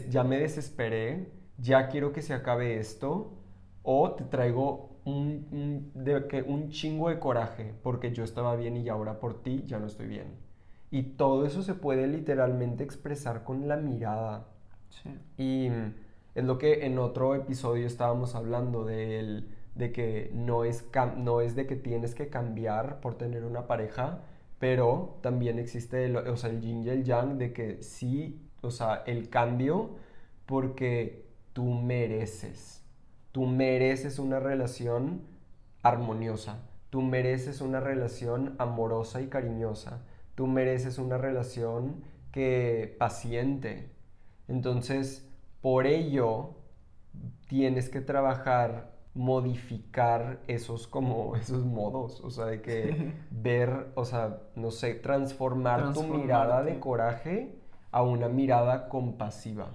ya 0.09 0.25
me 0.25 0.39
desesperé, 0.39 1.33
ya 1.57 1.89
quiero 1.89 2.13
que 2.13 2.23
se 2.23 2.35
acabe 2.35 2.79
esto, 2.79 3.33
o 3.83 4.13
te 4.13 4.25
traigo 4.25 4.88
un, 5.09 5.91
de 5.95 6.27
que 6.27 6.43
un 6.43 6.71
chingo 6.71 7.09
de 7.09 7.19
coraje 7.19 7.75
porque 7.83 8.13
yo 8.13 8.25
estaba 8.25 8.57
bien 8.57 8.77
y 8.77 8.89
ahora 8.89 9.19
por 9.21 9.43
ti 9.43 9.65
ya 9.67 9.79
no 9.79 9.87
estoy 9.87 10.07
bien. 10.07 10.27
Y 10.91 11.03
todo 11.03 11.47
eso 11.47 11.63
se 11.63 11.75
puede 11.75 12.07
literalmente 12.07 12.85
expresar 12.85 13.45
con 13.45 13.69
la 13.69 13.77
mirada. 13.77 14.47
Y 15.37 15.69
es 16.35 16.45
lo 16.45 16.59
que 16.59 16.87
en 16.87 16.99
otro 16.99 17.35
episodio 17.35 17.87
estábamos 17.87 18.35
hablando 18.35 18.85
de, 18.85 19.45
de 19.75 19.93
que 19.93 20.31
no 20.35 20.65
es, 20.65 20.85
no 21.17 21.41
es 21.41 21.55
de 21.55 21.67
que 21.67 21.77
tienes 21.77 22.15
que 22.15 22.29
cambiar 22.29 23.01
por 23.01 23.17
tener 23.17 23.45
una 23.45 23.67
pareja, 23.67 24.23
pero 24.59 25.19
también 25.21 25.59
existe 25.59 26.07
el, 26.07 26.17
o 26.17 26.37
sea, 26.37 26.51
el 26.51 26.61
yin 26.61 26.83
y 26.85 26.89
el 26.89 27.05
yang 27.05 27.39
de 27.39 27.53
que 27.53 27.83
sí, 27.83 28.41
o 28.63 28.71
sea, 28.71 29.03
el 29.07 29.29
cambio 29.29 29.91
porque 30.47 31.27
tú 31.53 31.65
mereces 31.65 32.78
tú 33.39 33.47
mereces 33.47 34.19
una 34.19 34.41
relación 34.41 35.21
armoniosa. 35.85 36.59
Tú 36.91 37.03
mereces 37.03 37.61
una 37.61 37.79
relación 37.79 38.57
amorosa 38.59 39.21
y 39.21 39.29
cariñosa. 39.29 40.03
Tú 40.35 40.49
mereces 40.49 40.99
una 40.99 41.19
relación 41.19 42.03
que 42.33 42.97
paciente. 42.99 43.93
Entonces, 44.49 45.25
por 45.61 45.87
ello, 45.87 46.57
tienes 47.47 47.89
que 47.89 48.01
trabajar 48.01 48.91
modificar 49.15 50.41
esos 50.49 50.89
como 50.89 51.37
esos 51.41 51.65
modos, 51.65 52.21
o 52.23 52.31
sea, 52.31 52.47
de 52.47 52.61
que 52.61 53.13
ver, 53.31 53.93
o 53.95 54.05
sea, 54.05 54.41
no 54.57 54.73
sé, 54.73 54.95
transformar 54.95 55.93
tu 55.93 56.03
mirada 56.03 56.65
de 56.65 56.81
coraje 56.81 57.55
a 57.93 58.03
una 58.03 58.29
mirada 58.29 58.89
compasiva, 58.89 59.69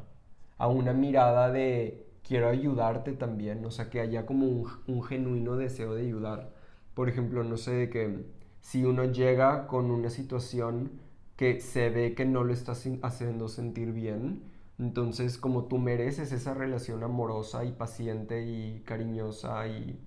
a 0.57 0.67
una 0.67 0.91
mirada 0.91 1.49
de 1.49 2.02
quiero 2.23 2.49
ayudarte 2.49 3.13
también, 3.13 3.63
o 3.65 3.71
sea, 3.71 3.89
que 3.89 3.99
haya 3.99 4.25
como 4.25 4.47
un, 4.87 5.03
genuino 5.03 5.55
deseo 5.57 5.93
de 5.95 6.03
ayudar. 6.03 6.53
Por 6.93 7.09
ejemplo, 7.09 7.43
no 7.43 7.57
sé, 7.57 7.73
de 7.73 7.89
que 7.89 8.25
si 8.61 8.85
uno 8.85 9.05
llega 9.05 9.67
con 9.67 9.91
una 9.91 10.09
situación 10.09 11.01
que 11.35 11.59
se 11.61 11.89
ve 11.89 12.15
que 12.15 12.25
no 12.25 12.43
lo 12.43 12.53
está 12.53 12.73
haciendo 12.73 13.47
sentir 13.49 13.91
bien, 13.91 14.43
entonces, 14.79 15.37
como 15.37 15.65
tú 15.65 15.77
mereces 15.77 16.31
esa 16.31 16.53
relación 16.53 17.03
amorosa 17.03 17.65
y 17.65 17.73
paciente 17.73 18.45
y 18.45 18.81
cariñosa 18.85 19.67
y 19.67 19.99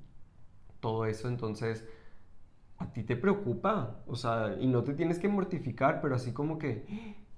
todo 0.80 1.06
eso, 1.06 1.28
entonces 1.28 1.84
a 2.78 2.92
ti 2.92 3.02
te 3.04 3.16
preocupa, 3.16 4.02
o 4.06 4.16
sea, 4.16 4.56
y 4.60 4.66
no 4.66 4.84
te 4.84 4.94
tienes 4.94 5.18
que 5.18 5.28
mortificar, 5.28 6.00
pero 6.02 6.14
así 6.14 6.32
como 6.32 6.58
que 6.58 6.84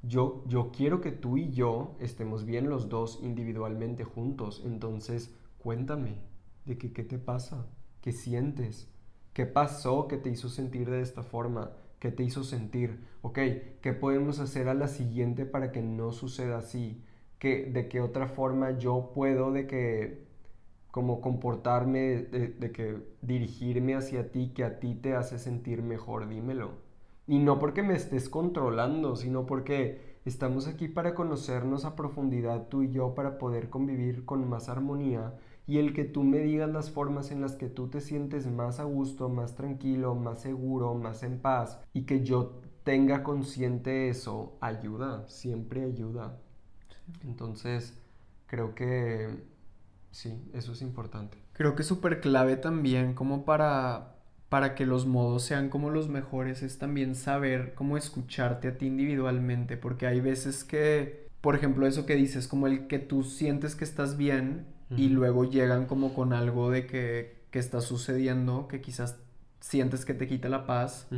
yo, 0.02 0.44
yo 0.46 0.70
quiero 0.70 1.00
que 1.00 1.12
tú 1.12 1.36
y 1.36 1.50
yo 1.50 1.96
estemos 2.00 2.44
bien 2.44 2.68
los 2.68 2.88
dos 2.88 3.20
individualmente 3.22 4.04
juntos, 4.04 4.62
entonces 4.64 5.34
cuéntame 5.58 6.16
de 6.64 6.78
que, 6.78 6.92
qué 6.92 7.02
te 7.04 7.18
pasa, 7.18 7.66
qué 8.00 8.12
sientes, 8.12 8.88
qué 9.32 9.46
pasó 9.46 10.08
que 10.08 10.16
te 10.16 10.30
hizo 10.30 10.48
sentir 10.48 10.90
de 10.90 11.00
esta 11.00 11.22
forma, 11.22 11.72
qué 11.98 12.10
te 12.10 12.22
hizo 12.22 12.44
sentir, 12.44 13.04
ok, 13.22 13.38
qué 13.80 13.92
podemos 13.92 14.38
hacer 14.38 14.68
a 14.68 14.74
la 14.74 14.88
siguiente 14.88 15.46
para 15.46 15.72
que 15.72 15.82
no 15.82 16.12
suceda 16.12 16.58
así 16.58 17.02
de 17.40 17.88
qué 17.88 18.00
otra 18.00 18.28
forma 18.28 18.78
yo 18.78 19.12
puedo 19.14 19.52
de 19.52 19.66
que 19.66 20.26
como 20.90 21.20
comportarme, 21.20 22.22
de, 22.22 22.72
que 22.72 22.96
dirigirme 23.22 23.94
hacia 23.94 24.32
ti, 24.32 24.52
que 24.54 24.64
a 24.64 24.80
ti 24.80 24.94
te 24.94 25.14
hace 25.14 25.38
sentir 25.38 25.82
mejor, 25.82 26.28
dímelo. 26.28 26.72
Y 27.28 27.38
no 27.38 27.58
porque 27.58 27.82
me 27.82 27.94
estés 27.94 28.28
controlando, 28.28 29.14
sino 29.14 29.46
porque 29.46 30.18
estamos 30.24 30.66
aquí 30.66 30.88
para 30.88 31.14
conocernos 31.14 31.84
a 31.84 31.94
profundidad 31.94 32.68
tú 32.68 32.82
y 32.82 32.90
yo, 32.90 33.14
para 33.14 33.38
poder 33.38 33.68
convivir 33.68 34.24
con 34.24 34.48
más 34.48 34.68
armonía. 34.68 35.34
Y 35.66 35.76
el 35.76 35.92
que 35.92 36.04
tú 36.04 36.24
me 36.24 36.38
digas 36.38 36.70
las 36.70 36.90
formas 36.90 37.30
en 37.30 37.42
las 37.42 37.54
que 37.54 37.68
tú 37.68 37.88
te 37.88 38.00
sientes 38.00 38.46
más 38.46 38.80
a 38.80 38.84
gusto, 38.84 39.28
más 39.28 39.54
tranquilo, 39.54 40.14
más 40.14 40.40
seguro, 40.40 40.94
más 40.94 41.22
en 41.22 41.38
paz, 41.38 41.78
y 41.92 42.06
que 42.06 42.24
yo 42.24 42.62
tenga 42.82 43.22
consciente 43.22 44.08
eso, 44.08 44.56
ayuda, 44.62 45.28
siempre 45.28 45.84
ayuda. 45.84 46.40
Entonces, 47.22 48.02
creo 48.46 48.74
que 48.74 49.28
sí, 50.10 50.42
eso 50.54 50.72
es 50.72 50.80
importante. 50.80 51.36
Creo 51.52 51.74
que 51.74 51.82
es 51.82 51.88
súper 51.88 52.22
clave 52.22 52.56
también 52.56 53.12
como 53.12 53.44
para, 53.44 54.17
para 54.48 54.74
que 54.74 54.86
los 54.86 55.06
modos 55.06 55.42
sean 55.42 55.68
como 55.68 55.90
los 55.90 56.08
mejores, 56.08 56.62
es 56.62 56.78
también 56.78 57.14
saber 57.14 57.74
cómo 57.74 57.96
escucharte 57.96 58.68
a 58.68 58.78
ti 58.78 58.86
individualmente, 58.86 59.76
porque 59.76 60.06
hay 60.06 60.20
veces 60.20 60.64
que, 60.64 61.28
por 61.40 61.54
ejemplo, 61.54 61.86
eso 61.86 62.06
que 62.06 62.14
dices, 62.14 62.48
como 62.48 62.66
el 62.66 62.86
que 62.86 62.98
tú 62.98 63.24
sientes 63.24 63.74
que 63.74 63.84
estás 63.84 64.16
bien 64.16 64.66
y 64.96 65.08
luego 65.10 65.44
llegan 65.44 65.84
como 65.84 66.14
con 66.14 66.32
algo 66.32 66.70
de 66.70 66.86
que, 66.86 67.42
que 67.50 67.58
está 67.58 67.82
sucediendo, 67.82 68.68
que 68.68 68.80
quizás 68.80 69.18
sientes 69.60 70.06
que 70.06 70.14
te 70.14 70.26
quita 70.26 70.48
la 70.48 70.66
paz 70.66 71.08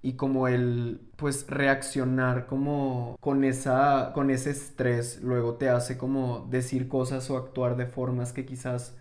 y 0.00 0.12
como 0.12 0.48
el 0.48 1.00
pues 1.16 1.46
reaccionar 1.48 2.46
como 2.46 3.16
con 3.20 3.42
esa 3.42 4.12
con 4.14 4.30
ese 4.30 4.50
estrés 4.50 5.20
luego 5.22 5.54
te 5.54 5.68
hace 5.70 5.98
como 5.98 6.46
decir 6.50 6.88
cosas 6.88 7.28
o 7.30 7.36
actuar 7.36 7.76
de 7.76 7.86
formas 7.86 8.32
que 8.32 8.46
quizás 8.46 8.94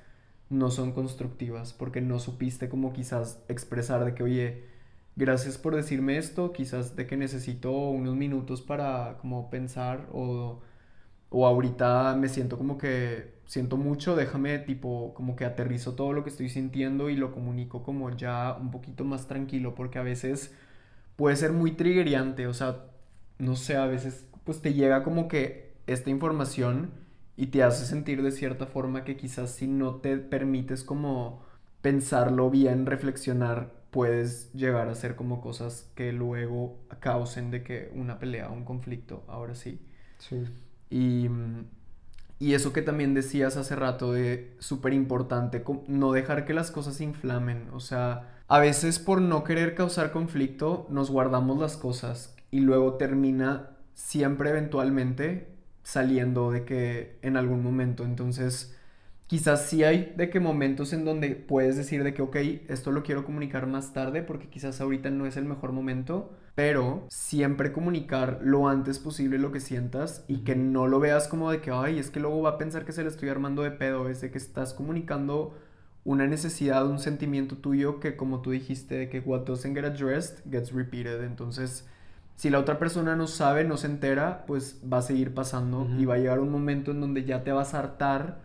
no 0.50 0.72
son 0.72 0.92
constructivas 0.94 1.74
porque 1.74 2.02
no 2.02 2.20
supiste 2.20 2.70
como 2.70 2.94
quizás 2.94 3.44
expresar 3.50 4.06
de 4.06 4.14
que 4.16 4.24
oye 4.24 4.64
gracias 5.16 5.58
por 5.58 5.76
decirme 5.76 6.18
esto 6.18 6.54
quizás 6.54 6.96
de 6.96 7.08
que 7.08 7.18
necesito 7.18 7.72
unos 7.72 8.16
minutos 8.16 8.62
para 8.62 9.18
como 9.22 9.50
pensar 9.50 10.08
o 10.14 10.62
o 11.30 11.46
ahorita 11.46 12.16
me 12.16 12.30
siento 12.30 12.58
como 12.58 12.78
que 12.78 13.36
siento 13.46 13.78
mucho, 13.78 14.16
déjame 14.16 14.60
tipo 14.60 15.14
como 15.14 15.36
que 15.36 15.46
aterrizo 15.46 15.96
todo 15.96 16.14
lo 16.14 16.24
que 16.24 16.30
estoy 16.30 16.50
sintiendo 16.50 17.10
y 17.10 17.16
lo 17.16 17.32
comunico 17.32 17.84
como 17.84 18.10
ya 18.12 18.58
un 18.60 18.72
poquito 18.72 19.04
más 19.06 19.28
tranquilo 19.28 19.76
porque 19.76 20.00
a 20.00 20.04
veces 20.04 20.54
puede 21.16 21.36
ser 21.36 21.54
muy 21.54 21.72
triggeriante, 21.74 22.48
o 22.48 22.54
sea, 22.54 22.86
no 23.40 23.56
sé, 23.56 23.78
a 23.78 23.88
veces 23.88 24.26
pues 24.44 24.62
te 24.62 24.74
llega 24.74 25.04
como 25.04 25.28
que 25.28 25.74
esta 25.88 26.10
información 26.10 26.92
y 27.38 27.48
te 27.48 27.64
hace 27.64 27.86
sentir 27.86 28.24
de 28.24 28.32
cierta 28.32 28.66
forma 28.66 29.04
que 29.04 29.16
quizás 29.16 29.52
si 29.52 29.68
no 29.68 29.96
te 29.98 30.18
permites 30.18 30.84
como 30.84 31.46
pensarlo 31.82 32.50
bien, 32.50 32.86
reflexionar, 32.88 33.72
puedes 33.92 34.52
llegar 34.54 34.90
a 34.90 34.92
hacer 34.92 35.16
como 35.16 35.40
cosas 35.40 35.90
que 35.96 36.12
luego 36.12 36.80
causen 37.00 37.52
de 37.52 37.64
que 37.64 37.92
una 37.96 38.20
pelea, 38.20 38.50
un 38.50 38.66
conflicto, 38.66 39.24
ahora 39.28 39.56
sí. 39.56 39.80
Sí. 40.18 40.44
Y, 40.90 41.30
y 42.40 42.54
eso 42.56 42.74
que 42.74 42.82
también 42.82 43.14
decías 43.14 43.56
hace 43.56 43.76
rato 43.76 44.14
de 44.14 44.56
súper 44.60 44.94
importante, 44.94 45.64
no 45.88 46.12
dejar 46.12 46.46
que 46.46 46.54
las 46.54 46.72
cosas 46.72 46.96
se 46.96 47.04
inflamen, 47.04 47.70
o 47.72 47.80
sea, 47.80 48.34
a 48.48 48.60
veces 48.60 48.98
por 49.00 49.22
no 49.22 49.44
querer 49.44 49.76
causar 49.76 50.12
conflicto 50.12 50.88
nos 50.90 51.12
guardamos 51.12 51.60
las 51.60 51.78
cosas 51.78 52.36
y 52.50 52.62
luego 52.62 52.94
termina 52.94 53.72
siempre 53.94 54.50
eventualmente 54.52 55.57
saliendo 55.88 56.52
de 56.52 56.66
que 56.66 57.18
en 57.22 57.38
algún 57.38 57.64
momento. 57.64 58.04
Entonces, 58.04 58.76
quizás 59.26 59.68
sí 59.68 59.86
hay 59.86 60.14
de 60.18 60.30
que 60.30 60.42
momentos 60.42 60.92
en 60.92 61.06
donde 61.06 61.30
puedes 61.30 61.78
decir 61.78 62.04
de 62.04 62.14
que, 62.14 62.22
ok, 62.22 62.36
esto 62.68 62.92
lo 62.92 63.04
quiero 63.04 63.24
comunicar 63.24 63.68
más 63.68 63.94
tarde 63.94 64.22
porque 64.22 64.50
quizás 64.50 64.82
ahorita 64.82 65.12
no 65.12 65.26
es 65.26 65.38
el 65.38 65.46
mejor 65.46 65.72
momento, 65.72 66.34
pero 66.56 67.06
siempre 67.08 67.72
comunicar 67.72 68.42
lo 68.44 68.68
antes 68.68 69.00
posible 69.00 69.38
lo 69.38 69.54
que 69.54 69.62
sientas 69.62 70.26
y 70.28 70.40
que 70.40 70.58
no 70.58 70.88
lo 70.88 71.00
veas 71.00 71.30
como 71.30 71.52
de 71.52 71.62
que, 71.62 71.72
ay, 71.72 72.00
es 72.00 72.10
que 72.10 72.20
luego 72.20 72.42
va 72.42 72.52
a 72.52 72.58
pensar 72.58 72.84
que 72.84 72.92
se 72.92 73.04
le 73.04 73.08
estoy 73.10 73.30
armando 73.30 73.64
de 73.64 73.72
pedo, 73.72 74.10
es 74.10 74.20
de 74.20 74.30
que 74.30 74.38
estás 74.40 74.74
comunicando 74.74 75.58
una 76.04 76.28
necesidad, 76.28 76.86
un 76.86 77.00
sentimiento 77.00 77.56
tuyo 77.60 78.02
que 78.02 78.18
como 78.18 78.42
tú 78.42 78.52
dijiste, 78.52 78.96
de 78.96 79.10
que 79.10 79.22
what 79.22 79.46
doesn't 79.46 79.74
get 79.74 79.86
addressed 79.86 80.44
gets 80.52 80.74
repeated. 80.74 81.24
Entonces, 81.24 81.88
si 82.38 82.52
la 82.52 82.60
otra 82.60 82.78
persona 82.78 83.16
no 83.16 83.26
sabe, 83.26 83.64
no 83.64 83.78
se 83.78 83.88
entera, 83.88 84.46
pues 84.46 84.80
va 84.82 85.00
a 85.00 85.02
seguir 85.02 85.34
pasando 85.34 85.90
y 85.98 86.06
va 86.06 86.14
a 86.14 86.18
llegar 86.20 86.40
un 86.40 86.52
momento 86.52 86.92
en 86.92 87.02
donde 87.02 87.26
ya 87.26 87.44
te 87.44 87.52
vas 87.52 87.74
a 87.74 87.80
hartar 87.80 88.38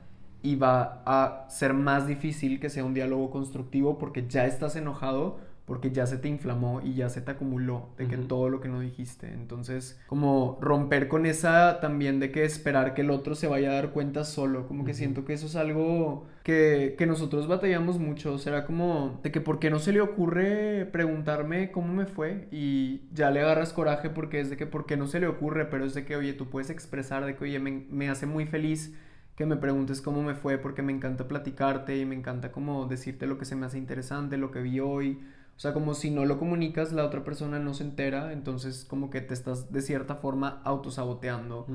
y 0.42 0.56
va 0.56 1.02
a 1.04 1.44
ser 1.50 1.74
más 1.74 2.06
difícil 2.06 2.58
que 2.58 2.70
sea 2.70 2.86
un 2.86 2.94
diálogo 2.94 3.30
constructivo 3.30 3.98
porque 3.98 4.26
ya 4.26 4.46
estás 4.46 4.76
enojado 4.76 5.40
porque 5.64 5.90
ya 5.92 6.06
se 6.06 6.18
te 6.18 6.28
inflamó 6.28 6.80
y 6.82 6.94
ya 6.94 7.08
se 7.08 7.20
te 7.20 7.30
acumuló 7.30 7.90
de 7.96 8.08
que 8.08 8.16
todo 8.16 8.48
lo 8.48 8.60
que 8.60 8.68
no 8.68 8.80
dijiste. 8.80 9.32
Entonces, 9.32 10.00
como 10.06 10.58
romper 10.60 11.08
con 11.08 11.24
esa 11.24 11.80
también 11.80 12.20
de 12.20 12.32
que 12.32 12.44
esperar 12.44 12.94
que 12.94 13.02
el 13.02 13.10
otro 13.10 13.34
se 13.34 13.46
vaya 13.46 13.70
a 13.70 13.74
dar 13.74 13.90
cuenta 13.90 14.24
solo, 14.24 14.66
como 14.66 14.84
que 14.84 14.94
siento 14.94 15.24
que 15.24 15.34
eso 15.34 15.46
es 15.46 15.56
algo 15.56 16.26
que, 16.42 16.96
que 16.98 17.06
nosotros 17.06 17.46
batallamos 17.46 17.98
mucho, 17.98 18.38
será 18.38 18.64
como 18.64 19.20
de 19.22 19.30
que 19.30 19.40
por 19.40 19.60
qué 19.60 19.70
no 19.70 19.78
se 19.78 19.92
le 19.92 20.00
ocurre 20.00 20.86
preguntarme 20.86 21.70
cómo 21.70 21.92
me 21.92 22.06
fue 22.06 22.48
y 22.50 23.02
ya 23.12 23.30
le 23.30 23.40
agarras 23.40 23.72
coraje 23.72 24.10
porque 24.10 24.40
es 24.40 24.50
de 24.50 24.56
que 24.56 24.66
por 24.66 24.86
qué 24.86 24.96
no 24.96 25.06
se 25.06 25.20
le 25.20 25.28
ocurre, 25.28 25.66
pero 25.66 25.84
es 25.84 25.94
de 25.94 26.04
que, 26.04 26.16
oye, 26.16 26.32
tú 26.32 26.50
puedes 26.50 26.70
expresar 26.70 27.24
de 27.24 27.36
que, 27.36 27.44
oye, 27.44 27.60
me, 27.60 27.86
me 27.88 28.08
hace 28.08 28.26
muy 28.26 28.46
feliz 28.46 28.94
que 29.36 29.46
me 29.46 29.56
preguntes 29.56 30.02
cómo 30.02 30.22
me 30.22 30.34
fue 30.34 30.58
porque 30.58 30.82
me 30.82 30.92
encanta 30.92 31.26
platicarte 31.28 31.96
y 31.96 32.04
me 32.04 32.14
encanta 32.14 32.52
como 32.52 32.86
decirte 32.86 33.26
lo 33.26 33.38
que 33.38 33.44
se 33.44 33.56
me 33.56 33.66
hace 33.66 33.78
interesante, 33.78 34.36
lo 34.36 34.50
que 34.50 34.60
vi 34.60 34.80
hoy 34.80 35.20
o 35.56 35.60
sea, 35.62 35.72
como 35.72 35.94
si 35.94 36.10
no 36.10 36.24
lo 36.24 36.38
comunicas, 36.38 36.92
la 36.92 37.04
otra 37.04 37.22
persona 37.22 37.58
no 37.58 37.72
se 37.74 37.84
entera, 37.84 38.32
entonces 38.32 38.84
como 38.84 39.10
que 39.10 39.20
te 39.20 39.34
estás 39.34 39.72
de 39.72 39.80
cierta 39.80 40.16
forma 40.16 40.60
autosaboteando 40.64 41.66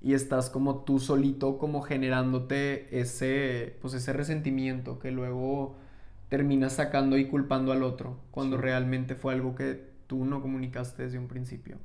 y 0.00 0.12
estás 0.14 0.50
como 0.50 0.84
tú 0.84 0.98
solito 0.98 1.56
como 1.56 1.80
generándote 1.82 3.00
ese, 3.00 3.78
pues 3.80 3.94
ese 3.94 4.12
resentimiento 4.12 4.98
que 4.98 5.10
luego 5.10 5.76
terminas 6.28 6.74
sacando 6.74 7.16
y 7.16 7.26
culpando 7.26 7.72
al 7.72 7.82
otro, 7.82 8.18
cuando 8.30 8.56
realmente 8.56 9.14
fue 9.14 9.34
algo 9.34 9.54
que 9.54 9.92
tú 10.06 10.24
no 10.24 10.42
comunicaste 10.42 11.04
desde 11.04 11.18
un 11.18 11.28
principio. 11.28 11.78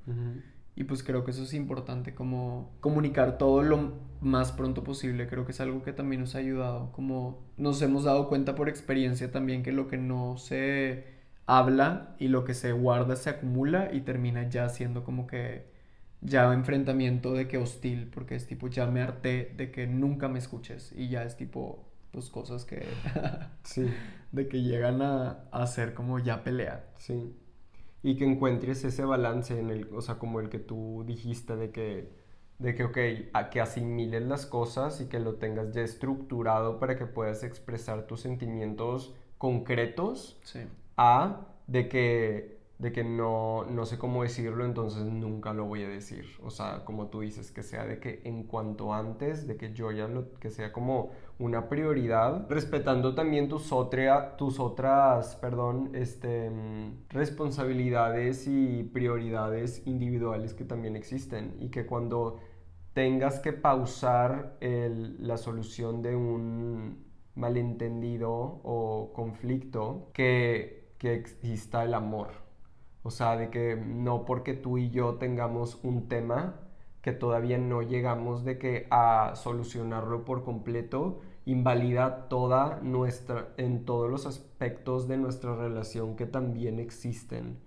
Y 0.75 0.83
pues 0.83 1.01
creo 1.01 1.23
que 1.23 1.31
eso 1.31 1.43
es 1.43 1.53
importante, 1.53 2.13
como 2.13 2.71
comunicar 2.81 3.37
todo 3.37 3.63
lo 3.63 3.93
más 4.21 4.51
pronto 4.51 4.83
posible. 4.83 5.27
Creo 5.27 5.43
que 5.43 5.51
es 5.51 5.59
algo 5.59 5.81
que 5.81 5.91
también 5.91 6.21
nos 6.21 6.35
ha 6.35 6.37
ayudado. 6.37 6.91
Como 6.91 7.39
nos 7.57 7.81
hemos 7.81 8.03
dado 8.03 8.29
cuenta 8.29 8.53
por 8.53 8.69
experiencia 8.69 9.31
también 9.31 9.63
que 9.63 9.71
lo 9.71 9.87
que 9.87 9.97
no 9.97 10.37
se 10.37 11.16
habla 11.47 12.15
y 12.19 12.27
lo 12.27 12.43
que 12.45 12.53
se 12.53 12.73
guarda 12.73 13.15
se 13.15 13.29
acumula 13.31 13.89
y 13.91 14.01
termina 14.01 14.47
ya 14.49 14.69
siendo 14.69 15.03
como 15.03 15.25
que 15.25 15.71
ya 16.21 16.53
enfrentamiento 16.53 17.33
de 17.33 17.47
que 17.47 17.57
hostil, 17.57 18.09
porque 18.13 18.35
es 18.35 18.47
tipo 18.47 18.67
ya 18.67 18.85
me 18.85 19.01
harté 19.01 19.53
de 19.55 19.71
que 19.71 19.87
nunca 19.87 20.27
me 20.27 20.39
escuches 20.39 20.91
y 20.95 21.09
ya 21.09 21.23
es 21.23 21.37
tipo 21.37 21.87
pues 22.11 22.29
cosas 22.29 22.65
que... 22.65 22.85
sí. 23.63 23.93
De 24.31 24.47
que 24.47 24.61
llegan 24.61 25.01
a, 25.01 25.67
ser 25.67 25.93
como 25.93 26.19
ya 26.19 26.43
pelea. 26.43 26.85
Sí. 26.97 27.35
Y 28.03 28.17
que 28.17 28.25
encuentres 28.25 28.83
ese 28.83 29.05
balance 29.05 29.57
en 29.57 29.69
el, 29.69 29.89
o 29.93 30.01
sea, 30.01 30.15
como 30.15 30.39
el 30.39 30.49
que 30.49 30.59
tú 30.59 31.03
dijiste 31.05 31.55
de 31.55 31.71
que, 31.71 32.11
de 32.59 32.75
que, 32.75 32.83
ok, 32.83 32.97
a 33.33 33.49
que 33.49 33.61
asimiles 33.61 34.23
las 34.23 34.45
cosas 34.45 34.99
y 35.01 35.05
que 35.07 35.19
lo 35.19 35.35
tengas 35.35 35.73
ya 35.73 35.81
estructurado 35.81 36.79
para 36.79 36.97
que 36.97 37.05
puedas 37.05 37.43
expresar 37.43 38.07
tus 38.07 38.21
sentimientos 38.21 39.13
concretos. 39.37 40.39
Sí. 40.43 40.61
A 40.97 41.47
de 41.67 41.87
que 41.89 42.57
de 42.79 42.91
que 42.91 43.03
no, 43.03 43.65
no 43.65 43.85
sé 43.85 43.97
cómo 43.97 44.21
decirlo, 44.21 44.63
entonces 44.63 45.03
nunca 45.03 45.51
lo 45.53 45.65
voy 45.65 45.83
a 45.83 45.89
decir. 45.89 46.25
O 46.43 46.51
sea, 46.51 46.85
como 46.85 47.07
tú 47.07 47.21
dices, 47.21 47.51
que 47.51 47.63
sea 47.63 47.85
de 47.85 47.99
que 47.99 48.21
en 48.23 48.43
cuanto 48.43 48.93
antes, 48.93 49.47
de 49.47 49.57
que 49.57 49.73
yo 49.73 49.91
ya 49.91 50.07
lo, 50.07 50.33
que 50.35 50.51
sea 50.51 50.71
como 50.71 51.09
una 51.39 51.69
prioridad, 51.69 52.45
respetando 52.49 53.15
también 53.15 53.49
tus, 53.49 53.71
tus 54.37 54.59
otras, 54.59 55.35
perdón, 55.37 55.89
este, 55.93 56.51
responsabilidades 57.09 58.47
y 58.47 58.83
prioridades 58.83 59.81
individuales 59.87 60.53
que 60.53 60.63
también 60.63 60.95
existen 60.95 61.55
y 61.59 61.69
que 61.69 61.87
cuando 61.87 62.39
tengas 62.93 63.39
que 63.39 63.53
pausar 63.53 64.57
la 64.61 65.37
solución 65.37 66.01
de 66.03 66.15
un 66.15 67.05
malentendido 67.35 68.31
o 68.31 69.11
conflicto, 69.13 70.09
que, 70.13 70.76
que 70.97 71.13
exista 71.13 71.83
el 71.83 71.93
amor 71.93 72.47
o 73.07 73.09
sea, 73.09 73.37
de 73.37 73.49
que 73.49 73.77
no 73.77 74.25
porque 74.25 74.53
tú 74.53 74.77
y 74.77 74.89
yo 74.89 75.15
tengamos 75.15 75.79
un 75.81 76.09
tema 76.09 76.55
que 77.01 77.13
todavía 77.13 77.57
no 77.57 77.81
llegamos 77.81 78.43
de 78.43 78.57
que 78.57 78.85
a 78.89 79.31
solucionarlo 79.35 80.25
por 80.25 80.43
completo 80.43 81.21
invalida 81.45 82.27
toda 82.27 82.81
nuestra 82.81 83.53
en 83.55 83.85
todos 83.85 84.11
los 84.11 84.25
aspectos 84.25 85.07
de 85.07 85.15
nuestra 85.15 85.55
relación 85.55 86.17
que 86.17 86.25
también 86.25 86.79
existen. 86.79 87.59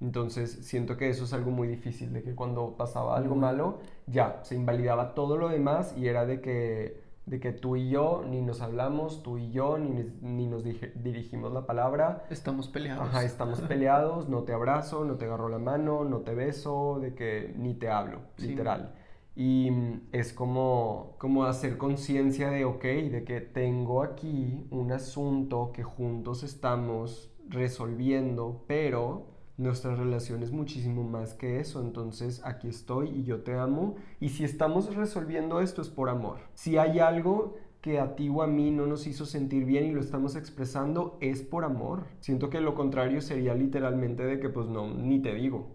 Entonces 0.00 0.52
siento 0.62 0.96
que 0.96 1.08
eso 1.08 1.24
es 1.24 1.32
algo 1.32 1.50
muy 1.50 1.66
difícil, 1.66 2.12
de 2.12 2.22
que 2.22 2.36
cuando 2.36 2.76
pasaba 2.76 3.16
algo 3.16 3.34
malo, 3.34 3.80
ya, 4.06 4.38
se 4.44 4.54
invalidaba 4.54 5.14
todo 5.14 5.36
lo 5.36 5.48
demás 5.48 5.92
y 5.98 6.06
era 6.06 6.24
de 6.24 6.40
que 6.40 7.03
de 7.26 7.40
que 7.40 7.52
tú 7.52 7.76
y 7.76 7.88
yo 7.88 8.22
ni 8.28 8.42
nos 8.42 8.60
hablamos, 8.60 9.22
tú 9.22 9.38
y 9.38 9.50
yo 9.50 9.78
ni, 9.78 10.04
ni 10.20 10.46
nos 10.46 10.62
dirigimos 10.62 11.52
la 11.52 11.66
palabra. 11.66 12.26
Estamos 12.30 12.68
peleados. 12.68 13.08
Ajá, 13.08 13.24
estamos 13.24 13.60
peleados, 13.68 14.28
no 14.28 14.42
te 14.42 14.52
abrazo, 14.52 15.04
no 15.04 15.16
te 15.16 15.24
agarro 15.24 15.48
la 15.48 15.58
mano, 15.58 16.04
no 16.04 16.20
te 16.20 16.34
beso, 16.34 16.98
de 17.00 17.14
que 17.14 17.54
ni 17.56 17.74
te 17.74 17.88
hablo, 17.88 18.20
literal. 18.36 18.94
Y 19.36 19.70
mm, 19.70 20.08
es 20.12 20.32
como, 20.32 21.16
como 21.18 21.44
hacer 21.44 21.78
conciencia 21.78 22.50
de, 22.50 22.64
ok, 22.64 22.84
de 22.84 23.24
que 23.24 23.40
tengo 23.40 24.02
aquí 24.02 24.66
un 24.70 24.92
asunto 24.92 25.72
que 25.72 25.82
juntos 25.82 26.42
estamos 26.42 27.34
resolviendo, 27.48 28.64
pero 28.66 29.33
nuestra 29.56 29.94
relación 29.94 30.42
es 30.42 30.50
muchísimo 30.50 31.04
más 31.04 31.34
que 31.34 31.60
eso. 31.60 31.80
Entonces 31.80 32.42
aquí 32.44 32.68
estoy 32.68 33.08
y 33.10 33.24
yo 33.24 33.42
te 33.42 33.54
amo. 33.54 33.96
Y 34.20 34.30
si 34.30 34.44
estamos 34.44 34.94
resolviendo 34.94 35.60
esto 35.60 35.82
es 35.82 35.88
por 35.88 36.08
amor. 36.08 36.38
Si 36.54 36.76
hay 36.76 36.98
algo 36.98 37.56
que 37.80 38.00
a 38.00 38.16
ti 38.16 38.30
o 38.30 38.42
a 38.42 38.46
mí 38.46 38.70
no 38.70 38.86
nos 38.86 39.06
hizo 39.06 39.26
sentir 39.26 39.66
bien 39.66 39.84
y 39.84 39.92
lo 39.92 40.00
estamos 40.00 40.36
expresando, 40.36 41.18
es 41.20 41.42
por 41.42 41.64
amor. 41.64 42.04
Siento 42.20 42.48
que 42.48 42.60
lo 42.60 42.74
contrario 42.74 43.20
sería 43.20 43.54
literalmente 43.54 44.24
de 44.24 44.40
que 44.40 44.48
pues 44.48 44.68
no, 44.68 44.92
ni 44.94 45.20
te 45.20 45.34
digo. 45.34 45.74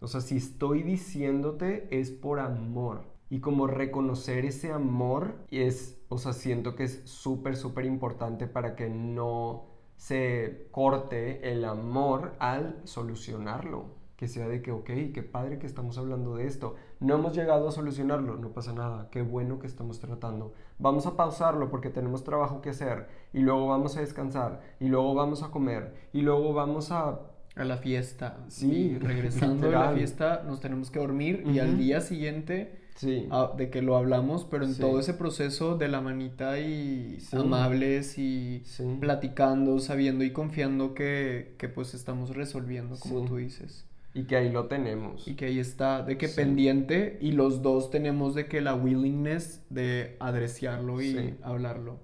O 0.00 0.06
sea, 0.06 0.20
si 0.20 0.36
estoy 0.36 0.82
diciéndote 0.82 1.88
es 1.90 2.10
por 2.10 2.40
amor. 2.40 3.04
Y 3.28 3.40
como 3.40 3.66
reconocer 3.66 4.44
ese 4.44 4.70
amor 4.70 5.34
es, 5.50 5.98
o 6.08 6.18
sea, 6.18 6.32
siento 6.32 6.76
que 6.76 6.84
es 6.84 7.02
súper, 7.04 7.56
súper 7.56 7.84
importante 7.86 8.46
para 8.46 8.76
que 8.76 8.88
no 8.88 9.75
se 9.96 10.68
corte 10.70 11.52
el 11.52 11.64
amor 11.64 12.34
al 12.38 12.80
solucionarlo. 12.84 13.96
Que 14.16 14.28
sea 14.28 14.48
de 14.48 14.62
que, 14.62 14.72
ok, 14.72 14.90
qué 15.12 15.22
padre 15.22 15.58
que 15.58 15.66
estamos 15.66 15.98
hablando 15.98 16.36
de 16.36 16.46
esto. 16.46 16.76
No 17.00 17.16
hemos 17.16 17.34
llegado 17.34 17.68
a 17.68 17.72
solucionarlo, 17.72 18.36
no 18.36 18.48
pasa 18.52 18.72
nada. 18.72 19.10
Qué 19.10 19.20
bueno 19.20 19.58
que 19.58 19.66
estamos 19.66 20.00
tratando. 20.00 20.54
Vamos 20.78 21.06
a 21.06 21.16
pausarlo 21.16 21.68
porque 21.68 21.90
tenemos 21.90 22.24
trabajo 22.24 22.62
que 22.62 22.70
hacer. 22.70 23.08
Y 23.34 23.40
luego 23.40 23.66
vamos 23.66 23.96
a 23.98 24.00
descansar. 24.00 24.62
Y 24.80 24.88
luego 24.88 25.14
vamos 25.14 25.42
a 25.42 25.50
comer. 25.50 26.08
Y 26.14 26.22
luego 26.22 26.54
vamos 26.54 26.92
a 26.92 27.20
a 27.56 27.64
la 27.64 27.78
fiesta. 27.78 28.36
Sí, 28.48 28.98
regresando 28.98 29.66
de 29.66 29.72
la 29.72 29.92
fiesta 29.92 30.42
nos 30.46 30.60
tenemos 30.60 30.90
que 30.90 30.98
dormir 30.98 31.42
y 31.46 31.58
al 31.58 31.78
día 31.78 32.00
siguiente 32.00 32.85
sí. 32.96 33.26
Ah, 33.30 33.52
de 33.56 33.70
que 33.70 33.82
lo 33.82 33.96
hablamos, 33.96 34.44
pero 34.44 34.64
en 34.64 34.76
todo 34.76 34.98
ese 35.00 35.14
proceso 35.14 35.76
de 35.76 35.88
la 35.88 36.00
manita 36.00 36.58
y 36.58 37.18
amables 37.32 38.18
y 38.18 38.64
platicando, 39.00 39.78
sabiendo 39.78 40.24
y 40.24 40.32
confiando 40.32 40.94
que, 40.94 41.54
que 41.58 41.68
pues 41.68 41.94
estamos 41.94 42.34
resolviendo, 42.34 42.96
como 42.98 43.24
tú 43.24 43.36
dices. 43.36 43.84
Y 44.14 44.24
que 44.24 44.36
ahí 44.36 44.50
lo 44.50 44.66
tenemos. 44.66 45.28
Y 45.28 45.34
que 45.34 45.44
ahí 45.44 45.58
está, 45.58 46.02
de 46.02 46.16
que 46.16 46.28
pendiente 46.28 47.18
y 47.20 47.32
los 47.32 47.60
dos 47.60 47.90
tenemos 47.90 48.34
de 48.34 48.46
que 48.46 48.62
la 48.62 48.74
willingness 48.74 49.60
de 49.68 50.16
adreciarlo 50.20 51.02
y 51.02 51.34
hablarlo. 51.42 51.98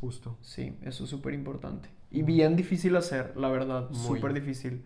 Justo. 0.00 0.36
Sí, 0.42 0.74
eso 0.82 1.04
es 1.04 1.10
súper 1.10 1.32
importante. 1.32 1.88
Y 2.10 2.22
bien 2.22 2.54
difícil 2.54 2.94
hacer, 2.96 3.32
la 3.36 3.48
verdad, 3.48 3.88
súper 3.92 4.34
difícil. 4.34 4.84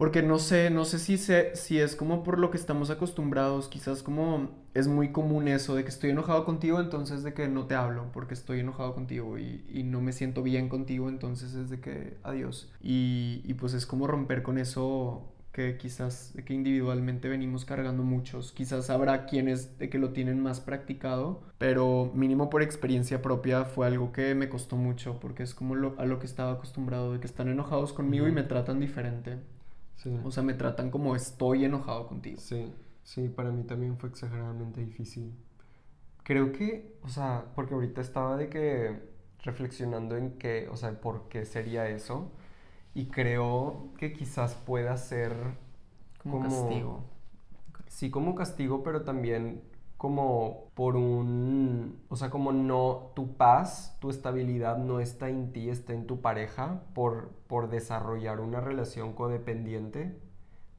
Porque 0.00 0.22
no 0.22 0.38
sé, 0.38 0.70
no 0.70 0.86
sé 0.86 0.98
si, 0.98 1.18
si 1.18 1.78
es 1.78 1.94
como 1.94 2.22
por 2.22 2.38
lo 2.38 2.50
que 2.50 2.56
estamos 2.56 2.88
acostumbrados, 2.88 3.68
quizás 3.68 4.02
como 4.02 4.48
es 4.72 4.88
muy 4.88 5.12
común 5.12 5.46
eso 5.46 5.74
de 5.74 5.82
que 5.82 5.90
estoy 5.90 6.08
enojado 6.08 6.46
contigo, 6.46 6.80
entonces 6.80 7.22
de 7.22 7.34
que 7.34 7.48
no 7.48 7.66
te 7.66 7.74
hablo 7.74 8.06
porque 8.10 8.32
estoy 8.32 8.60
enojado 8.60 8.94
contigo 8.94 9.36
y, 9.36 9.62
y 9.68 9.82
no 9.82 10.00
me 10.00 10.14
siento 10.14 10.42
bien 10.42 10.70
contigo, 10.70 11.10
entonces 11.10 11.52
es 11.52 11.68
de 11.68 11.80
que 11.80 12.16
adiós. 12.22 12.72
Y, 12.80 13.42
y 13.44 13.52
pues 13.52 13.74
es 13.74 13.84
como 13.84 14.06
romper 14.06 14.42
con 14.42 14.56
eso 14.56 15.34
que 15.52 15.76
quizás 15.76 16.32
de 16.32 16.46
que 16.46 16.54
individualmente 16.54 17.28
venimos 17.28 17.66
cargando 17.66 18.02
muchos. 18.02 18.52
Quizás 18.52 18.88
habrá 18.88 19.26
quienes 19.26 19.76
de 19.78 19.90
que 19.90 19.98
lo 19.98 20.14
tienen 20.14 20.42
más 20.42 20.60
practicado, 20.60 21.42
pero 21.58 22.10
mínimo 22.14 22.48
por 22.48 22.62
experiencia 22.62 23.20
propia 23.20 23.66
fue 23.66 23.86
algo 23.86 24.12
que 24.12 24.34
me 24.34 24.48
costó 24.48 24.76
mucho 24.76 25.20
porque 25.20 25.42
es 25.42 25.54
como 25.54 25.74
lo, 25.74 25.94
a 25.98 26.06
lo 26.06 26.18
que 26.18 26.24
estaba 26.26 26.52
acostumbrado, 26.52 27.12
de 27.12 27.20
que 27.20 27.26
están 27.26 27.48
enojados 27.48 27.92
conmigo 27.92 28.26
y 28.28 28.32
me 28.32 28.44
tratan 28.44 28.80
diferente. 28.80 29.36
O 30.24 30.30
sea, 30.30 30.42
me 30.42 30.54
tratan 30.54 30.90
como 30.90 31.14
estoy 31.14 31.64
enojado 31.64 32.06
contigo. 32.06 32.38
Sí, 32.40 32.72
sí, 33.02 33.28
para 33.28 33.50
mí 33.50 33.64
también 33.64 33.98
fue 33.98 34.08
exageradamente 34.08 34.80
difícil. 34.80 35.34
Creo 36.22 36.52
que, 36.52 36.96
o 37.02 37.08
sea, 37.08 37.46
porque 37.54 37.74
ahorita 37.74 38.00
estaba 38.00 38.36
de 38.36 38.48
que 38.48 39.10
reflexionando 39.42 40.16
en 40.16 40.38
qué, 40.38 40.68
o 40.70 40.76
sea, 40.76 41.00
por 41.00 41.28
qué 41.28 41.44
sería 41.44 41.88
eso. 41.88 42.30
Y 42.94 43.06
creo 43.06 43.90
que 43.98 44.12
quizás 44.12 44.54
pueda 44.54 44.96
ser 44.96 45.32
como, 46.22 46.42
castigo. 46.42 47.04
Sí, 47.86 48.10
como 48.10 48.34
castigo, 48.34 48.82
pero 48.82 49.02
también 49.02 49.62
como 50.00 50.70
por 50.72 50.96
un, 50.96 52.00
o 52.08 52.16
sea, 52.16 52.30
como 52.30 52.52
no, 52.52 53.12
tu 53.14 53.36
paz, 53.36 53.98
tu 54.00 54.08
estabilidad 54.08 54.78
no 54.78 54.98
está 54.98 55.28
en 55.28 55.52
ti, 55.52 55.68
está 55.68 55.92
en 55.92 56.06
tu 56.06 56.22
pareja 56.22 56.84
por, 56.94 57.32
por 57.46 57.68
desarrollar 57.68 58.40
una 58.40 58.62
relación 58.62 59.12
codependiente, 59.12 60.18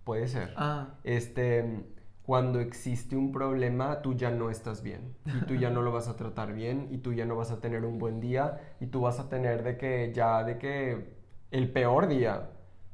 puede 0.05 0.27
ser. 0.27 0.55
Ah. 0.57 0.95
Este, 1.03 1.85
cuando 2.23 2.61
existe 2.61 3.15
un 3.15 3.31
problema, 3.31 4.01
tú 4.01 4.15
ya 4.15 4.31
no 4.31 4.49
estás 4.49 4.81
bien 4.81 5.13
y 5.23 5.45
tú 5.45 5.53
ya 5.53 5.69
no 5.69 5.83
lo 5.83 5.91
vas 5.91 6.07
a 6.07 6.15
tratar 6.15 6.53
bien 6.53 6.87
y 6.89 6.97
tú 6.97 7.13
ya 7.13 7.27
no 7.27 7.35
vas 7.35 7.51
a 7.51 7.61
tener 7.61 7.85
un 7.85 7.99
buen 7.99 8.21
día 8.21 8.59
y 8.79 8.87
tú 8.87 9.01
vas 9.01 9.19
a 9.19 9.29
tener 9.29 9.61
de 9.61 9.77
que 9.77 10.11
ya, 10.15 10.43
de 10.43 10.57
que 10.57 11.13
el 11.51 11.71
peor 11.71 12.07
día 12.07 12.49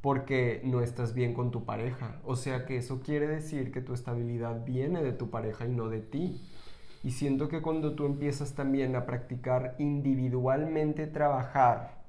porque 0.08 0.62
no 0.64 0.80
estás 0.80 1.14
bien 1.14 1.34
con 1.34 1.52
tu 1.52 1.66
pareja. 1.66 2.22
O 2.24 2.38
sea 2.38 2.66
que 2.66 2.78
eso 2.78 3.02
quiere 3.02 3.28
decir 3.28 3.74
que 3.74 3.82
tu 3.82 3.94
estabilidad 3.94 4.64
viene 4.64 5.04
de 5.04 5.12
tu 5.12 5.30
pareja 5.30 5.68
y 5.68 5.72
no 5.74 5.90
de 5.90 6.00
ti. 6.00 6.42
Y 7.04 7.12
siento 7.12 7.50
que 7.50 7.62
cuando 7.62 7.94
tú 7.94 8.06
empiezas 8.06 8.56
también 8.56 8.96
a 8.96 9.06
practicar 9.06 9.76
individualmente 9.80 11.08
trabajar 11.08 12.06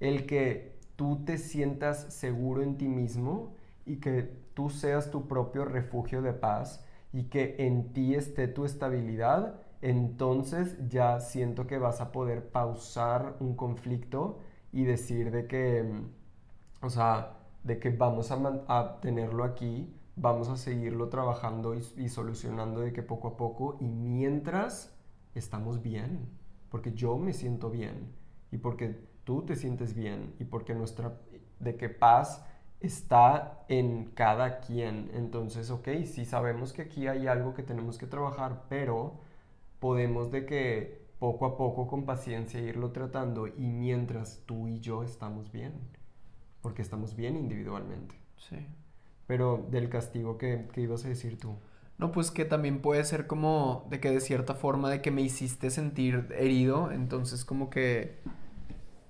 el 0.00 0.24
que 0.24 0.78
tú 0.96 1.22
te 1.26 1.36
sientas 1.36 2.14
seguro 2.14 2.62
en 2.62 2.78
ti 2.78 2.88
mismo 2.88 3.52
y 3.84 3.96
que 3.96 4.22
tú 4.54 4.70
seas 4.70 5.10
tu 5.10 5.28
propio 5.28 5.66
refugio 5.66 6.22
de 6.22 6.32
paz 6.32 6.82
y 7.12 7.24
que 7.24 7.56
en 7.58 7.92
ti 7.92 8.14
esté 8.14 8.48
tu 8.48 8.64
estabilidad, 8.64 9.60
entonces 9.82 10.78
ya 10.88 11.20
siento 11.20 11.66
que 11.66 11.76
vas 11.76 12.00
a 12.00 12.10
poder 12.10 12.48
pausar 12.48 13.36
un 13.38 13.54
conflicto 13.54 14.38
y 14.72 14.84
decir 14.84 15.30
de 15.30 15.46
que 15.46 16.23
o 16.84 16.90
sea, 16.90 17.38
de 17.62 17.78
que 17.78 17.90
vamos 17.90 18.30
a, 18.30 19.00
tenerlo 19.00 19.44
aquí, 19.44 19.92
vamos 20.16 20.48
a 20.48 20.56
seguirlo 20.56 21.08
trabajando 21.08 21.74
y, 21.74 22.08
solucionando 22.08 22.80
de 22.80 22.92
que 22.92 23.02
poco 23.02 23.28
a 23.28 23.36
poco 23.36 23.76
y 23.80 23.88
mientras 23.88 24.94
estamos 25.34 25.82
bien, 25.82 26.28
porque 26.70 26.92
yo 26.92 27.16
me 27.18 27.32
siento 27.32 27.70
bien 27.70 28.12
y 28.52 28.58
porque 28.58 28.96
tú 29.24 29.42
te 29.42 29.56
sientes 29.56 29.94
bien 29.94 30.34
y 30.38 30.44
porque 30.44 30.74
nuestra, 30.74 31.18
de 31.58 31.76
que 31.76 31.88
paz 31.88 32.44
está 32.80 33.64
en 33.68 34.10
cada 34.14 34.60
quien. 34.60 35.10
Entonces, 35.14 35.70
ok, 35.70 35.88
sí 36.04 36.24
sabemos 36.26 36.72
que 36.72 36.82
aquí 36.82 37.06
hay 37.06 37.26
algo 37.26 37.54
que 37.54 37.62
tenemos 37.62 37.96
que 37.96 38.06
trabajar, 38.06 38.64
pero 38.68 39.14
podemos 39.80 40.30
de 40.30 40.44
que 40.44 41.04
poco 41.18 41.46
a 41.46 41.56
poco 41.56 41.86
con 41.86 42.04
paciencia 42.04 42.60
irlo 42.60 42.90
tratando 42.90 43.46
y 43.46 43.70
mientras 43.70 44.42
tú 44.44 44.68
y 44.68 44.80
yo 44.80 45.02
estamos 45.02 45.50
bien, 45.50 45.72
porque 46.64 46.80
estamos 46.80 47.14
bien 47.14 47.36
individualmente. 47.36 48.14
Sí. 48.38 48.56
Pero 49.26 49.66
del 49.70 49.90
castigo, 49.90 50.38
¿qué, 50.38 50.66
qué 50.72 50.80
ibas 50.80 51.04
a 51.04 51.08
decir 51.08 51.38
tú? 51.38 51.54
No, 51.98 52.10
pues 52.10 52.30
que 52.30 52.46
también 52.46 52.80
puede 52.80 53.04
ser 53.04 53.26
como 53.26 53.86
de 53.90 54.00
que 54.00 54.10
de 54.10 54.20
cierta 54.20 54.54
forma 54.54 54.88
de 54.90 55.02
que 55.02 55.10
me 55.10 55.20
hiciste 55.20 55.68
sentir 55.70 56.26
herido, 56.36 56.90
entonces 56.90 57.44
como 57.44 57.68
que 57.68 58.18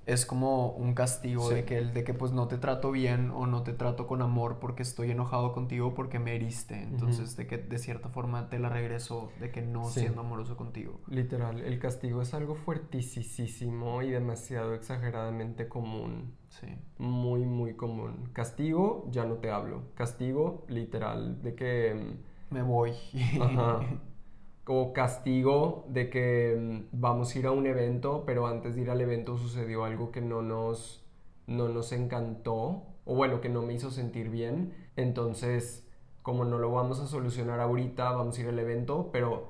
es 0.06 0.26
como 0.26 0.72
un 0.72 0.94
castigo 0.94 1.48
Sí. 1.48 1.54
de 1.54 1.64
que 1.64 1.78
el 1.78 1.94
de 1.94 2.02
que 2.04 2.12
pues 2.12 2.32
no 2.32 2.46
te 2.48 2.58
trato 2.58 2.90
bien 2.90 3.30
o 3.30 3.46
no 3.46 3.62
te 3.62 3.72
trato 3.72 4.06
con 4.06 4.20
amor 4.20 4.58
porque 4.60 4.82
estoy 4.82 5.10
enojado 5.12 5.52
contigo 5.54 5.94
porque 5.94 6.18
me 6.18 6.34
heriste, 6.34 6.74
entonces 6.82 7.36
de 7.36 7.46
que 7.46 7.56
de 7.56 7.78
cierta 7.78 8.08
forma 8.10 8.50
te 8.50 8.58
la 8.58 8.68
regreso 8.68 9.30
de 9.40 9.50
que 9.50 9.62
no 9.62 9.84
Sí. 9.88 10.00
siendo 10.00 10.20
amoroso 10.22 10.56
contigo. 10.58 11.00
Literal, 11.06 11.60
el 11.60 11.78
castigo 11.78 12.20
es 12.20 12.34
algo 12.34 12.54
fuertisísimo 12.54 14.02
y 14.02 14.10
demasiado 14.10 14.74
exageradamente 14.74 15.68
común. 15.68 16.34
Sí. 16.60 16.66
Muy, 16.98 17.44
muy 17.44 17.74
común. 17.74 18.28
Castigo, 18.32 19.06
ya 19.10 19.24
no 19.24 19.36
te 19.36 19.50
hablo. 19.50 19.82
Castigo, 19.94 20.64
literal, 20.68 21.42
de 21.42 21.54
que... 21.54 22.16
Me 22.50 22.62
voy. 22.62 22.92
mm, 23.12 23.42
Ajá. 23.42 23.80
Como 24.64 24.92
castigo 24.94 25.84
de 25.88 26.08
que 26.08 26.56
mm, 26.58 26.98
vamos 27.00 27.34
a 27.34 27.38
ir 27.38 27.46
a 27.46 27.50
un 27.52 27.66
evento, 27.66 28.24
pero 28.26 28.46
antes 28.46 28.76
de 28.76 28.82
ir 28.82 28.90
al 28.90 29.00
evento 29.00 29.36
sucedió 29.36 29.84
algo 29.84 30.10
que 30.10 30.20
no 30.22 30.42
nos, 30.42 31.04
no 31.46 31.68
nos 31.68 31.92
encantó, 31.92 32.82
o 33.04 33.14
bueno, 33.14 33.40
que 33.40 33.48
no 33.50 33.62
me 33.62 33.74
hizo 33.74 33.90
sentir 33.90 34.30
bien. 34.30 34.72
Entonces, 34.96 35.86
como 36.22 36.44
no 36.44 36.58
lo 36.58 36.70
vamos 36.72 37.00
a 37.00 37.06
solucionar 37.06 37.60
ahorita, 37.60 38.12
vamos 38.12 38.38
a 38.38 38.40
ir 38.42 38.48
al 38.48 38.58
evento, 38.58 39.10
pero 39.12 39.48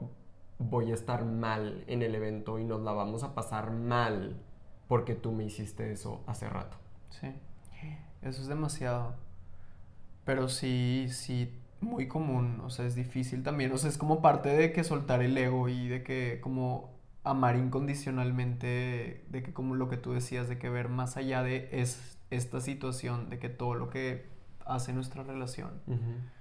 voy 0.58 0.90
a 0.90 0.94
estar 0.94 1.24
mal 1.24 1.84
en 1.86 2.02
el 2.02 2.14
evento 2.14 2.58
y 2.58 2.64
nos 2.64 2.80
la 2.82 2.92
vamos 2.92 3.22
a 3.24 3.34
pasar 3.34 3.70
mal 3.72 4.40
porque 4.88 5.14
tú 5.14 5.32
me 5.32 5.44
hiciste 5.44 5.92
eso 5.92 6.22
hace 6.26 6.48
rato. 6.48 6.76
Sí, 7.20 7.28
eso 8.22 8.42
es 8.42 8.48
demasiado. 8.48 9.14
Pero 10.24 10.48
sí, 10.48 11.06
sí, 11.10 11.52
muy 11.80 12.08
común, 12.08 12.60
o 12.64 12.70
sea, 12.70 12.86
es 12.86 12.94
difícil 12.94 13.42
también, 13.42 13.70
o 13.72 13.78
sea, 13.78 13.90
es 13.90 13.98
como 13.98 14.22
parte 14.22 14.48
de 14.48 14.72
que 14.72 14.84
soltar 14.84 15.22
el 15.22 15.36
ego 15.36 15.68
y 15.68 15.88
de 15.88 16.02
que 16.02 16.40
como 16.40 16.94
amar 17.24 17.56
incondicionalmente, 17.56 19.24
de 19.28 19.42
que 19.42 19.52
como 19.52 19.74
lo 19.74 19.88
que 19.88 19.96
tú 19.96 20.12
decías, 20.12 20.48
de 20.48 20.58
que 20.58 20.68
ver 20.68 20.88
más 20.88 21.16
allá 21.16 21.42
de 21.42 21.68
es, 21.72 22.18
esta 22.30 22.60
situación, 22.60 23.30
de 23.30 23.38
que 23.38 23.48
todo 23.48 23.74
lo 23.74 23.90
que 23.90 24.26
hace 24.64 24.92
nuestra 24.92 25.22
relación. 25.22 25.70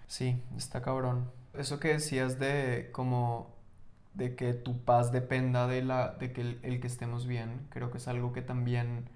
Sí, 0.07 0.41
está 0.57 0.81
cabrón. 0.81 1.31
Eso 1.53 1.79
que 1.79 1.89
decías 1.89 2.39
de 2.39 2.89
como 2.91 3.53
de 4.13 4.35
que 4.35 4.53
tu 4.53 4.83
paz 4.83 5.11
dependa 5.11 5.67
de 5.67 5.83
la 5.83 6.13
de 6.13 6.31
que 6.33 6.41
el, 6.41 6.59
el 6.63 6.79
que 6.79 6.87
estemos 6.87 7.25
bien, 7.27 7.67
creo 7.69 7.91
que 7.91 7.97
es 7.97 8.07
algo 8.07 8.31
que 8.31 8.41
también 8.41 9.09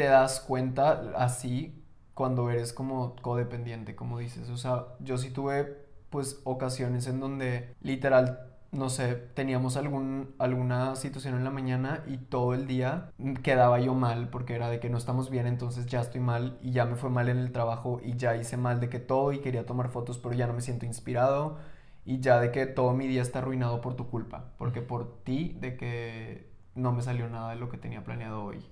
te 0.00 0.06
das 0.06 0.40
cuenta 0.40 1.12
así 1.14 1.84
cuando 2.14 2.48
eres 2.48 2.72
como 2.72 3.16
codependiente, 3.16 3.94
como 3.94 4.18
dices. 4.18 4.48
O 4.48 4.56
sea, 4.56 4.86
yo 5.00 5.18
sí 5.18 5.28
tuve 5.28 5.76
pues 6.08 6.40
ocasiones 6.44 7.06
en 7.06 7.20
donde 7.20 7.74
literal 7.82 8.46
no 8.72 8.88
sé, 8.88 9.14
teníamos 9.34 9.76
algún, 9.76 10.34
alguna 10.38 10.96
situación 10.96 11.34
en 11.34 11.44
la 11.44 11.50
mañana 11.50 12.02
y 12.06 12.16
todo 12.16 12.54
el 12.54 12.66
día 12.66 13.12
quedaba 13.42 13.78
yo 13.78 13.92
mal 13.92 14.30
porque 14.30 14.54
era 14.54 14.70
de 14.70 14.80
que 14.80 14.88
no 14.88 14.96
estamos 14.96 15.28
bien, 15.28 15.46
entonces 15.46 15.84
ya 15.84 16.00
estoy 16.00 16.22
mal 16.22 16.58
y 16.62 16.70
ya 16.70 16.86
me 16.86 16.96
fue 16.96 17.10
mal 17.10 17.28
en 17.28 17.36
el 17.36 17.52
trabajo 17.52 18.00
y 18.02 18.16
ya 18.16 18.36
hice 18.36 18.56
mal 18.56 18.80
de 18.80 18.88
que 18.88 19.00
todo 19.00 19.34
y 19.34 19.40
quería 19.40 19.66
tomar 19.66 19.90
fotos 19.90 20.16
pero 20.16 20.34
ya 20.34 20.46
no 20.46 20.54
me 20.54 20.62
siento 20.62 20.86
inspirado 20.86 21.58
y 22.06 22.20
ya 22.20 22.40
de 22.40 22.52
que 22.52 22.64
todo 22.64 22.94
mi 22.94 23.06
día 23.06 23.20
está 23.20 23.40
arruinado 23.40 23.82
por 23.82 23.96
tu 23.96 24.08
culpa, 24.08 24.54
porque 24.56 24.80
por 24.80 25.22
ti 25.24 25.58
de 25.60 25.76
que 25.76 26.50
no 26.74 26.92
me 26.92 27.02
salió 27.02 27.28
nada 27.28 27.50
de 27.50 27.56
lo 27.56 27.68
que 27.68 27.76
tenía 27.76 28.02
planeado 28.02 28.42
hoy. 28.44 28.64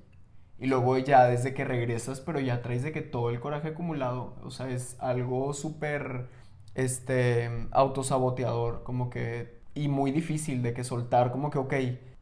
Y 0.59 0.67
luego 0.67 0.99
ya 0.99 1.25
desde 1.25 1.55
que 1.55 1.65
regresas, 1.65 2.21
pero 2.21 2.41
ya 2.41 2.63
traes 2.63 2.83
de 2.83 2.93
que 2.93 3.03
todo 3.03 3.31
el 3.31 3.41
coraje 3.41 3.69
acumulado, 3.69 4.35
o 4.43 4.51
sea, 4.51 4.69
es 4.71 4.97
algo 4.99 5.53
súper, 5.55 6.29
este, 6.75 7.69
autosaboteador, 7.71 8.83
como 8.83 9.09
que 9.11 9.59
y 9.79 9.87
muy 9.87 10.11
difícil 10.11 10.63
de 10.63 10.75
que 10.75 10.83
soltar, 10.83 11.31
como 11.31 11.51
que, 11.51 11.59
ok, 11.59 11.75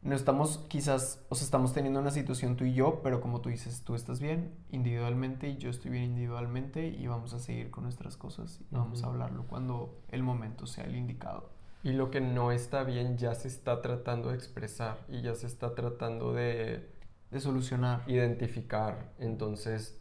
no 0.03 0.15
estamos 0.15 0.59
quizás, 0.69 1.25
o 1.29 1.35
sea, 1.35 1.43
estamos 1.43 1.73
teniendo 1.73 1.99
una 1.99 2.11
situación 2.11 2.55
tú 2.55 2.65
y 2.65 2.73
yo, 2.73 3.01
pero 3.01 3.19
como 3.19 3.41
tú 3.41 3.49
dices, 3.49 3.81
tú 3.83 3.95
estás 3.95 4.19
bien 4.19 4.53
individualmente 4.71 5.49
y 5.49 5.57
yo 5.57 5.71
estoy 5.71 5.91
bien 5.91 6.03
individualmente 6.03 6.87
y 6.87 7.07
vamos 7.07 7.33
a 7.33 7.39
seguir 7.39 7.71
con 7.71 7.83
nuestras 7.83 8.15
cosas 8.15 8.61
y 8.71 8.75
vamos 8.75 9.03
a 9.03 9.07
hablarlo 9.07 9.45
cuando 9.47 9.97
el 10.09 10.21
momento 10.21 10.67
sea 10.67 10.85
el 10.85 10.95
indicado. 10.95 11.49
Y 11.83 11.93
lo 11.93 12.11
que 12.11 12.21
no 12.21 12.51
está 12.51 12.83
bien 12.83 13.17
ya 13.17 13.33
se 13.33 13.47
está 13.47 13.81
tratando 13.81 14.29
de 14.29 14.35
expresar 14.35 14.99
y 15.09 15.21
ya 15.21 15.33
se 15.33 15.47
está 15.47 15.73
tratando 15.73 16.33
de 16.33 16.87
De 17.31 17.39
solucionar. 17.39 18.03
identificar. 18.07 19.11
Entonces, 19.19 19.99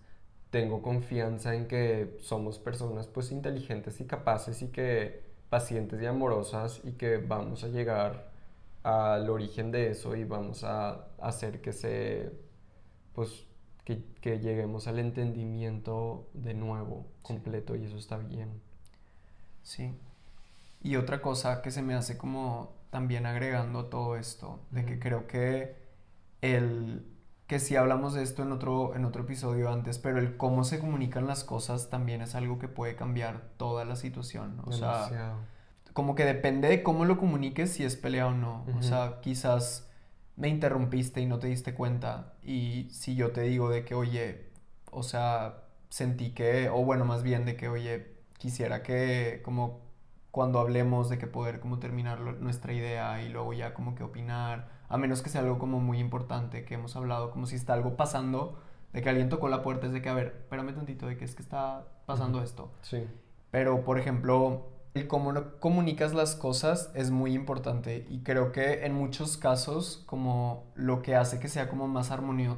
tengo 0.51 0.81
confianza 0.83 1.55
en 1.55 1.67
que 1.67 2.17
somos 2.21 2.59
personas 2.59 3.07
pues 3.09 3.33
inteligentes 3.33 4.01
y 4.01 4.07
capaces 4.07 4.63
y 4.63 4.69
que 4.69 5.23
pacientes 5.49 6.01
y 6.03 6.07
amorosas 6.07 6.81
y 6.85 6.93
que 6.93 7.19
vamos 7.19 7.65
a 7.65 7.69
llegar 7.69 8.31
al 8.83 9.29
origen 9.29 9.73
de 9.73 9.91
eso 9.91 10.15
y 10.17 10.25
vamos 10.25 10.65
a 10.65 11.09
hacer 11.21 11.61
que 11.61 11.73
se 11.73 12.33
pues 13.15 13.45
que, 13.85 14.05
que 14.21 14.39
lleguemos 14.39 14.87
al 14.89 14.99
entendimiento 14.99 16.29
de 16.35 16.55
nuevo, 16.55 17.07
completo 17.23 17.77
y 17.77 17.85
eso 17.85 17.97
está 17.97 18.19
bien. 18.19 18.61
Sí. 19.63 19.93
Y 20.83 20.97
otra 20.97 21.21
cosa 21.21 21.63
que 21.63 21.71
se 21.71 21.83
me 21.83 21.95
hace 21.95 22.17
como 22.17 22.75
también 22.91 23.27
agregando 23.27 23.87
todo 23.87 24.17
esto, 24.17 24.61
de 24.71 24.85
que 24.85 24.99
creo 24.99 25.27
que 25.27 25.77
el 26.41 27.05
que 27.47 27.61
sí 27.61 27.77
hablamos 27.77 28.15
de 28.15 28.23
esto 28.23 28.43
en 28.43 28.53
otro, 28.53 28.95
en 28.97 29.05
otro 29.05 29.23
episodio 29.23 29.71
antes, 29.73 29.99
pero 29.99 30.19
el 30.19 30.37
cómo 30.37 30.65
se 30.65 30.79
comunican 30.81 31.27
las 31.27 31.45
cosas 31.45 31.91
también 31.91 32.21
es 32.23 32.35
algo 32.35 32.59
que 32.59 32.69
puede 32.69 32.97
cambiar 32.97 33.43
toda 33.57 33.85
la 33.85 33.97
situación. 33.97 34.61
O 34.67 34.73
sea, 34.73 35.17
como 35.93 36.15
que 36.15 36.25
depende 36.25 36.69
de 36.69 36.83
cómo 36.83 37.05
lo 37.05 37.19
comuniques 37.19 37.73
si 37.73 37.85
es 37.85 37.97
pelea 37.97 38.27
o 38.29 38.33
no. 38.35 38.71
O 38.79 38.83
sea, 38.83 39.21
quizás 39.23 39.89
me 40.37 40.49
interrumpiste 40.49 41.21
y 41.21 41.27
no 41.27 41.39
te 41.39 41.47
diste 41.49 41.75
cuenta. 41.75 42.35
Y 42.43 42.89
si 42.91 43.15
yo 43.17 43.33
te 43.33 43.43
digo 43.43 43.71
de 43.71 43.85
que, 43.85 43.95
oye, 43.95 44.51
o 44.91 45.03
sea, 45.03 45.63
sentí 45.89 46.33
que, 46.33 46.69
o 46.69 46.85
bueno, 46.85 47.05
más 47.05 47.23
bien 47.23 47.45
de 47.47 47.57
que, 47.57 47.69
oye, 47.69 48.17
quisiera 48.39 48.83
que 48.83 49.41
como 49.45 49.81
cuando 50.31 50.59
hablemos 50.61 51.09
de 51.09 51.17
que 51.19 51.27
poder 51.27 51.61
como 51.61 51.79
terminar 51.79 52.21
lo- 52.21 52.33
nuestra 52.33 52.73
idea 52.75 53.23
y 53.23 53.29
luego 53.31 53.53
ya 53.55 53.73
como 53.75 53.95
que 53.95 54.03
opinar, 54.05 54.69
a 54.89 54.97
menos 54.99 55.23
que 55.23 55.31
sea 55.31 55.41
algo 55.41 55.59
como 55.59 55.81
muy 55.81 55.99
importante 55.99 56.65
que 56.65 56.75
hemos 56.75 56.97
hablado, 56.97 57.31
como 57.31 57.47
si 57.47 57.57
está 57.57 57.75
algo 57.75 57.97
pasando, 57.97 58.59
de 58.93 59.03
que 59.03 59.09
alguien 59.09 59.29
tocó 59.29 59.49
la 59.49 59.63
puerta, 59.63 59.87
es 59.87 59.93
de 59.93 60.01
que, 60.01 60.09
a 60.09 60.15
ver, 60.15 60.37
espérame 60.43 60.75
tantito, 60.75 61.07
de 61.07 61.17
que 61.17 61.25
es 61.25 61.35
que 61.35 61.43
está 61.43 61.85
pasando 62.07 62.43
esto. 62.43 62.73
Sí. 62.83 63.05
Pero, 63.51 63.85
por 63.85 63.99
ejemplo, 63.99 64.69
el 64.95 65.07
cómo 65.09 65.35
comunicas 65.61 66.15
las 66.15 66.35
cosas 66.35 66.91
es 66.95 67.11
muy 67.11 67.35
importante 67.35 68.07
y 68.09 68.21
creo 68.21 68.53
que 68.53 68.87
en 68.87 68.95
muchos 68.95 69.37
casos 69.37 70.03
como 70.07 70.65
lo 70.75 71.03
que 71.03 71.15
hace 71.17 71.39
que 71.39 71.49
sea 71.49 71.69
como 71.69 71.87
más 71.89 72.11
armonio- 72.11 72.57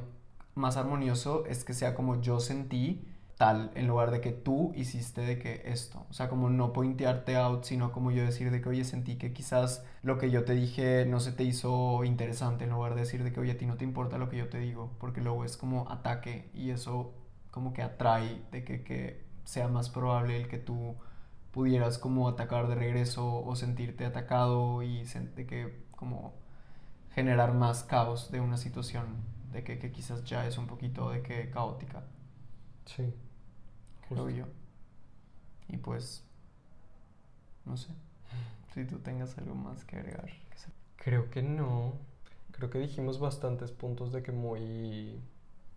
más 0.55 0.77
armonioso 0.77 1.45
es 1.45 1.65
que 1.65 1.73
sea 1.73 1.95
como 1.95 2.21
yo 2.21 2.39
sentí 2.39 3.05
tal 3.39 3.71
en 3.75 3.87
lugar 3.87 4.11
de 4.11 4.21
que 4.21 4.31
tú 4.33 4.73
hiciste 4.75 5.21
de 5.21 5.39
que 5.39 5.63
esto. 5.65 6.05
O 6.09 6.13
sea, 6.13 6.29
como 6.29 6.49
no 6.49 6.73
pointearte 6.73 7.37
out, 7.37 7.63
sino 7.63 7.91
como 7.93 8.11
yo 8.11 8.23
decir 8.23 8.51
de 8.51 8.61
que, 8.61 8.69
oye, 8.69 8.83
sentí 8.85 9.17
que 9.17 9.33
quizás 9.33 9.85
lo 10.03 10.17
que 10.19 10.29
yo 10.31 10.45
te 10.45 10.53
dije 10.53 11.05
no 11.07 11.21
se 11.21 11.31
te 11.31 11.43
hizo 11.45 12.03
interesante 12.03 12.65
en 12.65 12.71
lugar 12.71 12.95
de 12.95 13.01
decir 13.01 13.23
de 13.23 13.31
que, 13.33 13.39
oye, 13.39 13.53
a 13.53 13.57
ti 13.57 13.65
no 13.65 13.77
te 13.77 13.85
importa 13.85 14.17
lo 14.17 14.29
que 14.29 14.37
yo 14.37 14.49
te 14.49 14.59
digo, 14.59 14.91
porque 14.99 15.21
luego 15.21 15.45
es 15.45 15.57
como 15.57 15.89
ataque 15.89 16.51
y 16.53 16.71
eso 16.71 17.13
como 17.51 17.73
que 17.73 17.81
atrae 17.81 18.43
de 18.51 18.63
que, 18.65 18.83
que 18.83 19.23
sea 19.45 19.69
más 19.69 19.89
probable 19.89 20.37
el 20.37 20.47
que 20.49 20.57
tú 20.59 20.95
pudieras 21.51 21.97
como 21.97 22.27
atacar 22.29 22.67
de 22.67 22.75
regreso 22.75 23.43
o 23.43 23.55
sentirte 23.55 24.05
atacado 24.05 24.83
y 24.83 25.03
de 25.35 25.47
que 25.47 25.85
como 25.91 26.33
generar 27.15 27.53
más 27.53 27.83
caos 27.83 28.31
de 28.31 28.41
una 28.41 28.57
situación 28.57 29.05
de 29.51 29.63
que, 29.63 29.79
que 29.79 29.91
quizás 29.91 30.23
ya 30.25 30.45
es 30.47 30.57
un 30.57 30.67
poquito 30.67 31.09
de 31.09 31.21
que 31.23 31.49
caótica, 31.49 32.03
Sí. 32.85 33.13
Yo. 34.15 34.45
Y 35.67 35.77
pues, 35.77 36.23
no 37.65 37.77
sé, 37.77 37.89
si 38.73 38.85
tú 38.85 38.99
tengas 38.99 39.37
algo 39.37 39.55
más 39.55 39.85
que 39.85 39.97
agregar. 39.97 40.29
Creo 40.97 41.29
que 41.29 41.41
no. 41.41 41.93
Creo 42.51 42.69
que 42.69 42.79
dijimos 42.79 43.19
bastantes 43.19 43.71
puntos 43.71 44.11
de 44.11 44.21
que 44.21 44.31
muy, 44.31 45.21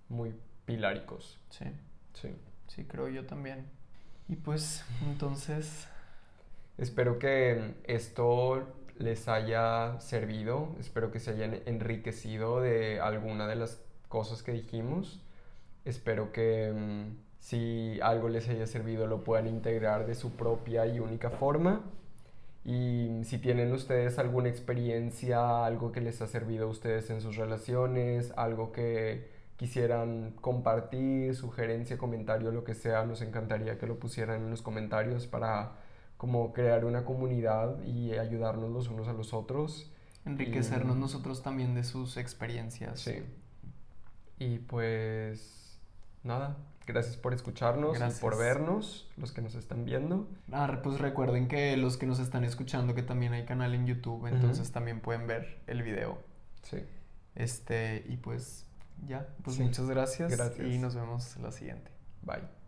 muy 0.08 0.34
piláricos. 0.66 1.38
Sí, 1.50 1.66
Sí. 2.14 2.34
sí, 2.68 2.84
creo 2.84 3.08
yo 3.08 3.24
también. 3.26 3.66
Y 4.28 4.36
pues, 4.36 4.84
entonces, 5.02 5.86
Espero 6.78 7.18
que 7.18 7.74
esto 7.84 8.66
les 8.98 9.28
haya 9.28 10.00
servido. 10.00 10.74
Espero 10.80 11.10
que 11.10 11.20
se 11.20 11.30
hayan 11.30 11.60
enriquecido 11.66 12.60
de 12.60 12.98
alguna 13.00 13.46
de 13.46 13.56
las 13.56 13.80
cosas 14.08 14.42
que 14.42 14.52
dijimos. 14.52 15.20
Espero 15.84 16.32
que 16.32 16.72
mm, 16.74 17.16
si 17.42 17.98
algo 18.02 18.28
les 18.28 18.48
haya 18.48 18.68
servido 18.68 19.08
lo 19.08 19.24
puedan 19.24 19.48
integrar 19.48 20.06
de 20.06 20.14
su 20.14 20.30
propia 20.30 20.86
y 20.86 21.00
única 21.00 21.28
forma. 21.28 21.80
Y 22.64 23.24
si 23.24 23.38
tienen 23.38 23.72
ustedes 23.72 24.20
alguna 24.20 24.48
experiencia, 24.48 25.66
algo 25.66 25.90
que 25.90 26.00
les 26.00 26.22
ha 26.22 26.28
servido 26.28 26.66
a 26.66 26.70
ustedes 26.70 27.10
en 27.10 27.20
sus 27.20 27.34
relaciones, 27.34 28.32
algo 28.36 28.70
que 28.70 29.28
quisieran 29.56 30.36
compartir, 30.40 31.34
sugerencia, 31.34 31.98
comentario, 31.98 32.52
lo 32.52 32.62
que 32.62 32.74
sea, 32.74 33.04
nos 33.04 33.22
encantaría 33.22 33.76
que 33.76 33.88
lo 33.88 33.98
pusieran 33.98 34.44
en 34.44 34.50
los 34.50 34.62
comentarios 34.62 35.26
para 35.26 35.72
como 36.16 36.52
crear 36.52 36.84
una 36.84 37.04
comunidad 37.04 37.82
y 37.82 38.12
ayudarnos 38.12 38.70
los 38.70 38.88
unos 38.88 39.08
a 39.08 39.14
los 39.14 39.34
otros. 39.34 39.90
Enriquecernos 40.24 40.96
nosotros 40.96 41.42
también 41.42 41.74
de 41.74 41.82
sus 41.82 42.16
experiencias. 42.16 43.00
Sí. 43.00 43.24
Y 44.38 44.58
pues 44.58 45.80
nada, 46.22 46.56
gracias 46.86 47.16
por 47.16 47.34
escucharnos 47.34 47.98
y 47.98 48.20
por 48.20 48.38
vernos, 48.38 49.08
los 49.16 49.32
que 49.32 49.42
nos 49.42 49.54
están 49.54 49.84
viendo. 49.84 50.28
Ah, 50.50 50.80
pues 50.82 50.98
recuerden 50.98 51.48
que 51.48 51.76
los 51.76 51.96
que 51.96 52.06
nos 52.06 52.18
están 52.18 52.44
escuchando 52.44 52.94
que 52.94 53.02
también 53.02 53.32
hay 53.32 53.44
canal 53.44 53.74
en 53.74 53.86
YouTube, 53.86 54.26
entonces 54.26 54.72
también 54.72 55.00
pueden 55.00 55.26
ver 55.26 55.60
el 55.66 55.82
video. 55.82 56.18
Sí. 56.62 56.78
Este, 57.34 58.04
y 58.08 58.16
pues 58.16 58.66
ya, 59.06 59.26
pues 59.42 59.58
muchas 59.58 59.88
gracias, 59.88 60.30
gracias 60.30 60.66
y 60.66 60.78
nos 60.78 60.94
vemos 60.94 61.36
la 61.38 61.52
siguiente. 61.52 61.90
Bye. 62.22 62.61